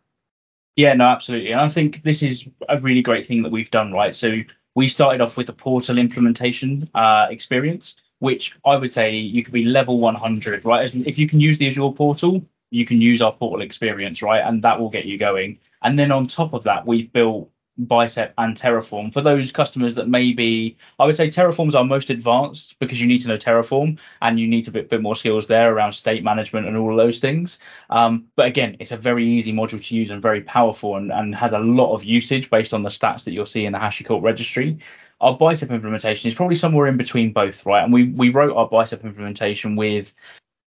Yeah, 0.76 0.94
no, 0.94 1.06
absolutely. 1.06 1.52
And 1.52 1.62
I 1.62 1.70
think 1.70 2.02
this 2.02 2.24
is 2.24 2.48
a 2.68 2.80
really 2.80 3.04
great 3.04 3.28
thing 3.28 3.44
that 3.44 3.52
we've 3.52 3.70
done, 3.70 3.92
right? 3.92 4.16
So 4.16 4.42
we 4.76 4.88
started 4.88 5.22
off 5.22 5.38
with 5.38 5.48
the 5.48 5.54
portal 5.54 5.98
implementation 5.98 6.90
uh, 6.96 7.28
experience, 7.30 7.96
which 8.24 8.56
I 8.66 8.78
would 8.78 8.94
say 8.94 9.18
you 9.18 9.44
could 9.44 9.54
be 9.54 9.66
level 9.66 10.00
100, 10.00 10.64
right? 10.64 10.96
If 10.96 11.18
you 11.18 11.28
can 11.28 11.42
use 11.42 11.58
the 11.58 11.68
Azure 11.68 11.92
portal, 11.92 12.42
you 12.70 12.86
can 12.86 13.02
use 13.02 13.22
our 13.22 13.34
portal 13.34 13.62
experience, 13.62 14.22
right? 14.22 14.40
And 14.40 14.64
that 14.64 14.80
will 14.80 14.90
get 14.90 15.04
you 15.04 15.18
going. 15.18 15.60
And 15.82 16.00
then 16.00 16.10
on 16.10 16.28
top 16.28 16.54
of 16.54 16.64
that, 16.64 16.88
we've 16.88 17.12
built 17.12 17.52
Bicep 17.78 18.34
and 18.38 18.56
Terraform 18.56 19.12
for 19.12 19.20
those 19.20 19.52
customers 19.52 19.96
that 19.96 20.08
maybe 20.08 20.78
I 21.00 21.06
would 21.06 21.18
say 21.18 21.28
Terraform's 21.30 21.76
our 21.76 21.84
most 21.84 22.10
advanced 22.10 22.80
because 22.80 23.02
you 23.02 23.08
need 23.08 23.18
to 23.24 23.28
know 23.28 23.36
Terraform 23.36 23.98
and 24.22 24.40
you 24.40 24.48
need 24.48 24.70
a 24.70 24.72
bit, 24.72 24.90
bit 24.90 25.02
more 25.02 25.18
skills 25.18 25.48
there 25.48 25.74
around 25.74 25.92
state 25.92 26.24
management 26.24 26.66
and 26.66 26.78
all 26.78 26.96
those 26.96 27.20
things. 27.20 27.60
Um, 27.90 28.28
but 28.38 28.48
again, 28.48 28.78
it's 28.80 28.92
a 28.94 28.98
very 28.98 29.28
easy 29.28 29.52
module 29.52 29.86
to 29.86 29.96
use 29.96 30.12
and 30.12 30.22
very 30.22 30.44
powerful 30.44 30.96
and, 30.96 31.12
and 31.12 31.36
has 31.36 31.52
a 31.52 31.60
lot 31.60 31.94
of 31.94 32.06
usage 32.06 32.50
based 32.50 32.74
on 32.74 32.84
the 32.84 32.90
stats 32.90 33.26
that 33.26 33.34
you'll 33.34 33.46
see 33.46 33.66
in 33.66 33.74
the 33.74 33.80
HashiCorp 33.80 34.22
registry. 34.22 34.80
Our 35.24 35.38
Bicep 35.38 35.72
implementation 35.72 36.28
is 36.28 36.36
probably 36.36 36.56
somewhere 36.56 36.88
in 36.88 36.98
between 36.98 37.32
both, 37.34 37.66
right? 37.66 37.84
And 37.84 37.94
we 37.94 38.10
we 38.10 38.30
wrote 38.30 38.56
our 38.56 38.68
Bicep 38.68 39.04
implementation 39.04 39.76
with 39.76 40.14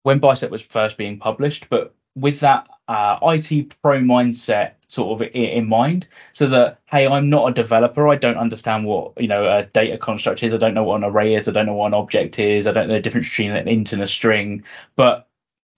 when 0.02 0.18
Bicep 0.18 0.50
was 0.50 0.62
first 0.62 0.98
being 0.98 1.18
published, 1.18 1.68
but 1.70 1.94
with 2.14 2.40
that 2.40 2.68
uh, 2.88 3.18
IT 3.22 3.74
pro 3.82 4.00
mindset 4.00 4.72
sort 4.88 5.22
of 5.22 5.28
in 5.34 5.66
mind, 5.66 6.06
so 6.32 6.46
that 6.48 6.80
hey, 6.86 7.06
I'm 7.06 7.30
not 7.30 7.48
a 7.48 7.54
developer, 7.54 8.08
I 8.08 8.16
don't 8.16 8.36
understand 8.36 8.84
what 8.84 9.12
you 9.20 9.28
know 9.28 9.44
a 9.44 9.64
data 9.64 9.96
construct 9.96 10.42
is, 10.42 10.52
I 10.52 10.58
don't 10.58 10.74
know 10.74 10.84
what 10.84 10.96
an 10.96 11.04
array 11.04 11.34
is, 11.34 11.48
I 11.48 11.52
don't 11.52 11.66
know 11.66 11.74
what 11.74 11.86
an 11.86 11.94
object 11.94 12.38
is, 12.38 12.66
I 12.66 12.72
don't 12.72 12.88
know 12.88 12.94
the 12.94 13.00
difference 13.00 13.28
between 13.30 13.52
an 13.52 13.68
int 13.68 13.92
and 13.92 14.02
a 14.02 14.06
string, 14.06 14.64
but 14.96 15.28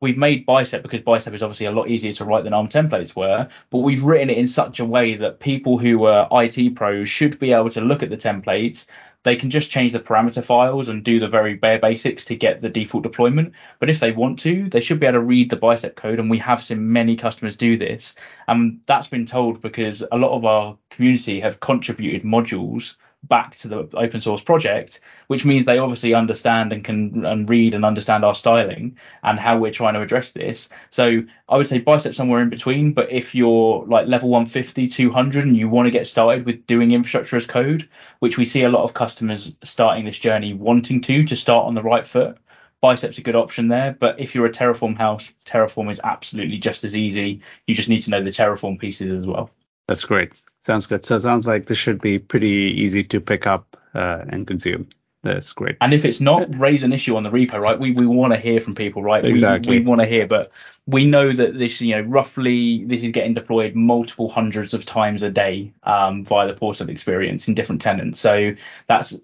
we've 0.04 0.18
made 0.18 0.44
Bicep 0.44 0.82
because 0.82 1.00
Bicep 1.00 1.32
is 1.32 1.42
obviously 1.42 1.64
a 1.64 1.72
lot 1.72 1.88
easier 1.88 2.12
to 2.12 2.26
write 2.26 2.44
than 2.44 2.52
ARM 2.52 2.68
templates 2.68 3.16
were, 3.16 3.48
but 3.70 3.78
we've 3.78 4.04
written 4.04 4.28
it 4.28 4.36
in 4.36 4.46
such 4.46 4.78
a 4.78 4.84
way 4.84 5.16
that 5.16 5.40
people 5.40 5.78
who 5.78 6.04
are 6.04 6.28
IT 6.30 6.76
pros 6.76 7.08
should 7.08 7.38
be 7.38 7.52
able 7.52 7.70
to 7.70 7.80
look 7.80 8.02
at 8.02 8.10
the 8.10 8.16
templates, 8.16 8.84
they 9.22 9.34
can 9.34 9.48
just 9.48 9.70
change 9.70 9.92
the 9.92 10.00
parameter 10.00 10.44
files 10.44 10.90
and 10.90 11.02
do 11.02 11.18
the 11.18 11.26
very 11.26 11.54
bare 11.54 11.78
basics 11.78 12.26
to 12.26 12.36
get 12.36 12.60
the 12.60 12.68
default 12.68 13.02
deployment. 13.02 13.54
But 13.78 13.88
if 13.88 13.98
they 13.98 14.12
want 14.12 14.38
to, 14.40 14.68
they 14.68 14.80
should 14.80 15.00
be 15.00 15.06
able 15.06 15.20
to 15.20 15.24
read 15.24 15.48
the 15.48 15.56
bicep 15.56 15.96
code. 15.96 16.18
And 16.18 16.28
we 16.28 16.38
have 16.38 16.62
seen 16.62 16.92
many 16.92 17.16
customers 17.16 17.56
do 17.56 17.78
this. 17.78 18.14
And 18.46 18.80
that's 18.84 19.08
been 19.08 19.24
told 19.24 19.62
because 19.62 20.04
a 20.12 20.18
lot 20.18 20.36
of 20.36 20.44
our 20.44 20.76
community 20.90 21.40
have 21.40 21.60
contributed 21.60 22.24
modules 22.24 22.96
back 23.28 23.56
to 23.56 23.68
the 23.68 23.88
open 23.94 24.20
source 24.20 24.40
project, 24.40 25.00
which 25.28 25.44
means 25.44 25.64
they 25.64 25.78
obviously 25.78 26.14
understand 26.14 26.72
and 26.72 26.84
can 26.84 27.24
and 27.24 27.48
read 27.48 27.74
and 27.74 27.84
understand 27.84 28.24
our 28.24 28.34
styling 28.34 28.96
and 29.22 29.38
how 29.38 29.58
we're 29.58 29.72
trying 29.72 29.94
to 29.94 30.02
address 30.02 30.32
this. 30.32 30.68
So 30.90 31.22
I 31.48 31.56
would 31.56 31.68
say 31.68 31.78
bicep 31.78 32.14
somewhere 32.14 32.40
in 32.40 32.50
between, 32.50 32.92
but 32.92 33.10
if 33.10 33.34
you're 33.34 33.84
like 33.86 34.06
level 34.06 34.28
150, 34.28 34.88
200 34.88 35.44
and 35.44 35.56
you 35.56 35.68
want 35.68 35.86
to 35.86 35.90
get 35.90 36.06
started 36.06 36.46
with 36.46 36.66
doing 36.66 36.92
infrastructure 36.92 37.36
as 37.36 37.46
code, 37.46 37.88
which 38.20 38.38
we 38.38 38.44
see 38.44 38.64
a 38.64 38.68
lot 38.68 38.84
of 38.84 38.94
customers 38.94 39.52
starting 39.62 40.04
this 40.04 40.18
journey 40.18 40.54
wanting 40.54 41.00
to 41.02 41.24
to 41.24 41.36
start 41.36 41.66
on 41.66 41.74
the 41.74 41.82
right 41.82 42.06
foot, 42.06 42.38
Bicep's 42.84 43.16
a 43.16 43.22
good 43.22 43.36
option 43.36 43.68
there, 43.68 43.96
but 43.98 44.20
if 44.20 44.34
you're 44.34 44.44
a 44.44 44.52
Terraform 44.52 44.96
house, 44.96 45.30
Terraform 45.46 45.90
is 45.90 46.00
absolutely 46.04 46.58
just 46.58 46.84
as 46.84 46.94
easy. 46.94 47.40
You 47.66 47.74
just 47.74 47.88
need 47.88 48.02
to 48.02 48.10
know 48.10 48.22
the 48.22 48.28
Terraform 48.28 48.78
pieces 48.78 49.18
as 49.18 49.26
well. 49.26 49.50
That's 49.88 50.04
great. 50.04 50.32
Sounds 50.64 50.86
good. 50.86 51.04
So 51.04 51.16
it 51.16 51.20
sounds 51.20 51.46
like 51.46 51.66
this 51.66 51.76
should 51.76 52.00
be 52.00 52.18
pretty 52.18 52.74
easy 52.78 53.04
to 53.04 53.20
pick 53.20 53.46
up 53.46 53.76
uh, 53.94 54.24
and 54.28 54.46
consume. 54.46 54.88
That's 55.22 55.52
great. 55.52 55.76
And 55.80 55.94
if 55.94 56.04
it's 56.04 56.20
not, 56.20 56.54
raise 56.58 56.82
an 56.82 56.92
issue 56.92 57.16
on 57.16 57.22
the 57.22 57.30
repo, 57.30 57.60
right? 57.60 57.78
We 57.78 57.92
we 57.92 58.06
want 58.06 58.34
to 58.34 58.38
hear 58.38 58.60
from 58.60 58.74
people, 58.74 59.02
right? 59.02 59.24
Exactly. 59.24 59.70
We, 59.70 59.80
we 59.80 59.86
want 59.86 60.02
to 60.02 60.06
hear, 60.06 60.26
but 60.26 60.52
we 60.86 61.06
know 61.06 61.32
that 61.32 61.58
this, 61.58 61.80
you 61.80 61.94
know, 61.94 62.02
roughly 62.02 62.84
this 62.84 63.02
is 63.02 63.10
getting 63.12 63.32
deployed 63.32 63.74
multiple 63.74 64.28
hundreds 64.28 64.74
of 64.74 64.84
times 64.84 65.22
a 65.22 65.30
day 65.30 65.72
um, 65.84 66.24
via 66.24 66.46
the 66.46 66.52
portal 66.52 66.90
experience 66.90 67.48
in 67.48 67.54
different 67.54 67.80
tenants. 67.80 68.20
So 68.20 68.54
that's 68.86 69.14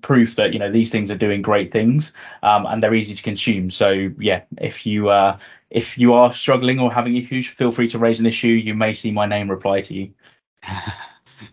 proof 0.00 0.36
that 0.36 0.54
you 0.54 0.58
know 0.58 0.72
these 0.72 0.90
things 0.90 1.10
are 1.10 1.18
doing 1.18 1.42
great 1.42 1.70
things 1.70 2.12
um, 2.42 2.64
and 2.66 2.82
they're 2.82 2.94
easy 2.94 3.14
to 3.14 3.22
consume. 3.22 3.70
So 3.70 4.10
yeah, 4.18 4.42
if 4.58 4.86
you 4.86 5.10
uh, 5.10 5.38
if 5.70 5.98
you 5.98 6.14
are 6.14 6.32
struggling 6.32 6.80
or 6.80 6.92
having 6.92 7.16
issues, 7.16 7.46
feel 7.46 7.72
free 7.72 7.88
to 7.88 7.98
raise 7.98 8.20
an 8.20 8.26
issue. 8.26 8.48
You 8.48 8.74
may 8.74 8.94
see 8.94 9.10
my 9.10 9.26
name 9.26 9.50
reply 9.50 9.82
to 9.82 9.94
you. 9.94 10.10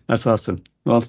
That's 0.06 0.26
awesome. 0.26 0.62
Well, 0.84 1.04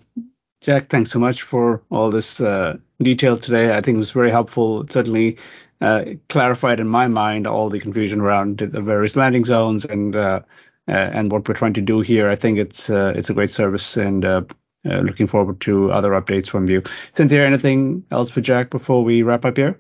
Jack, 0.62 0.90
thanks 0.90 1.12
so 1.12 1.20
much 1.20 1.44
for 1.44 1.82
all 1.90 2.10
this 2.10 2.42
uh, 2.42 2.78
detail 3.02 3.38
today. 3.38 3.74
I 3.74 3.82
think 3.82 3.96
it 3.96 4.00
was 4.00 4.12
very 4.12 4.30
helpful. 4.30 4.82
It 4.82 4.92
certainly 4.92 5.38
uh, 5.82 6.04
clarified 6.28 6.80
in 6.80 6.88
my 6.88 7.08
mind 7.08 7.48
all 7.48 7.70
the 7.70 7.80
confusion 7.80 8.20
around 8.20 8.58
the 8.58 8.82
various 8.82 9.16
landing 9.16 9.46
zones 9.46 9.86
and 9.86 10.16
uh, 10.16 10.42
uh 10.88 10.92
and 10.92 11.32
what 11.32 11.48
we're 11.48 11.56
trying 11.56 11.74
to 11.74 11.82
do 11.82 12.02
here. 12.02 12.30
I 12.30 12.36
think 12.36 12.58
it's 12.58 12.90
uh, 12.90 13.14
it's 13.16 13.30
a 13.30 13.34
great 13.34 13.50
service 13.50 13.96
and 13.96 14.26
uh, 14.26 14.42
looking 14.84 15.28
forward 15.28 15.62
to 15.62 15.92
other 15.92 16.12
updates 16.12 16.50
from 16.50 16.68
you. 16.68 16.82
Cynthia, 17.16 17.46
anything 17.46 18.04
else 18.12 18.30
for 18.30 18.42
Jack 18.42 18.70
before 18.70 19.04
we 19.04 19.24
wrap 19.24 19.46
up 19.46 19.56
here? 19.56 19.80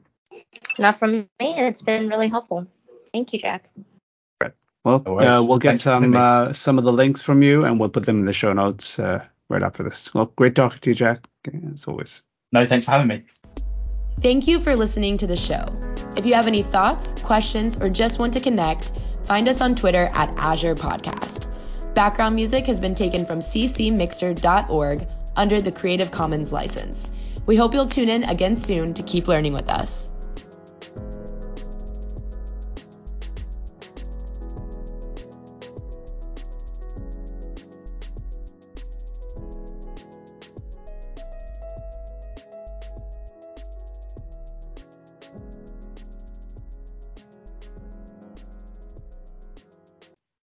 Not 0.77 0.95
from 0.95 1.11
me. 1.11 1.27
It's 1.39 1.81
been 1.81 2.07
really 2.07 2.29
helpful. 2.29 2.67
Thank 3.11 3.33
you, 3.33 3.39
Jack. 3.39 3.69
Well, 4.85 5.03
uh, 5.05 5.43
we'll 5.43 5.59
get 5.59 5.79
some 5.79 6.15
uh, 6.15 6.53
some 6.53 6.77
of 6.77 6.83
the 6.85 6.93
links 6.93 7.21
from 7.21 7.43
you, 7.43 7.65
and 7.65 7.79
we'll 7.79 7.89
put 7.89 8.05
them 8.05 8.19
in 8.19 8.25
the 8.25 8.33
show 8.33 8.53
notes 8.53 8.97
uh, 8.97 9.25
right 9.49 9.61
after 9.61 9.83
this. 9.83 10.13
Well, 10.13 10.31
great 10.37 10.55
talking 10.55 10.79
to 10.79 10.89
you, 10.89 10.95
Jack, 10.95 11.27
as 11.73 11.85
always. 11.85 12.23
No, 12.51 12.65
thanks 12.65 12.85
for 12.85 12.91
having 12.91 13.07
me. 13.07 13.23
Thank 14.21 14.47
you 14.47 14.59
for 14.59 14.75
listening 14.75 15.17
to 15.17 15.27
the 15.27 15.35
show. 15.35 15.65
If 16.17 16.25
you 16.25 16.33
have 16.33 16.47
any 16.47 16.63
thoughts, 16.63 17.13
questions, 17.21 17.79
or 17.79 17.89
just 17.89 18.19
want 18.19 18.33
to 18.33 18.39
connect, 18.39 18.91
find 19.23 19.47
us 19.47 19.61
on 19.61 19.75
Twitter 19.75 20.09
at 20.13 20.33
Azure 20.37 20.75
Podcast. 20.75 21.45
Background 21.93 22.35
music 22.35 22.65
has 22.67 22.79
been 22.79 22.95
taken 22.95 23.25
from 23.25 23.39
ccmixter.org 23.39 25.07
under 25.35 25.61
the 25.61 25.71
Creative 25.71 26.11
Commons 26.11 26.51
license. 26.51 27.11
We 27.45 27.55
hope 27.55 27.73
you'll 27.73 27.85
tune 27.85 28.09
in 28.09 28.23
again 28.23 28.55
soon 28.55 28.93
to 28.93 29.03
keep 29.03 29.27
learning 29.27 29.53
with 29.53 29.69
us. 29.69 29.98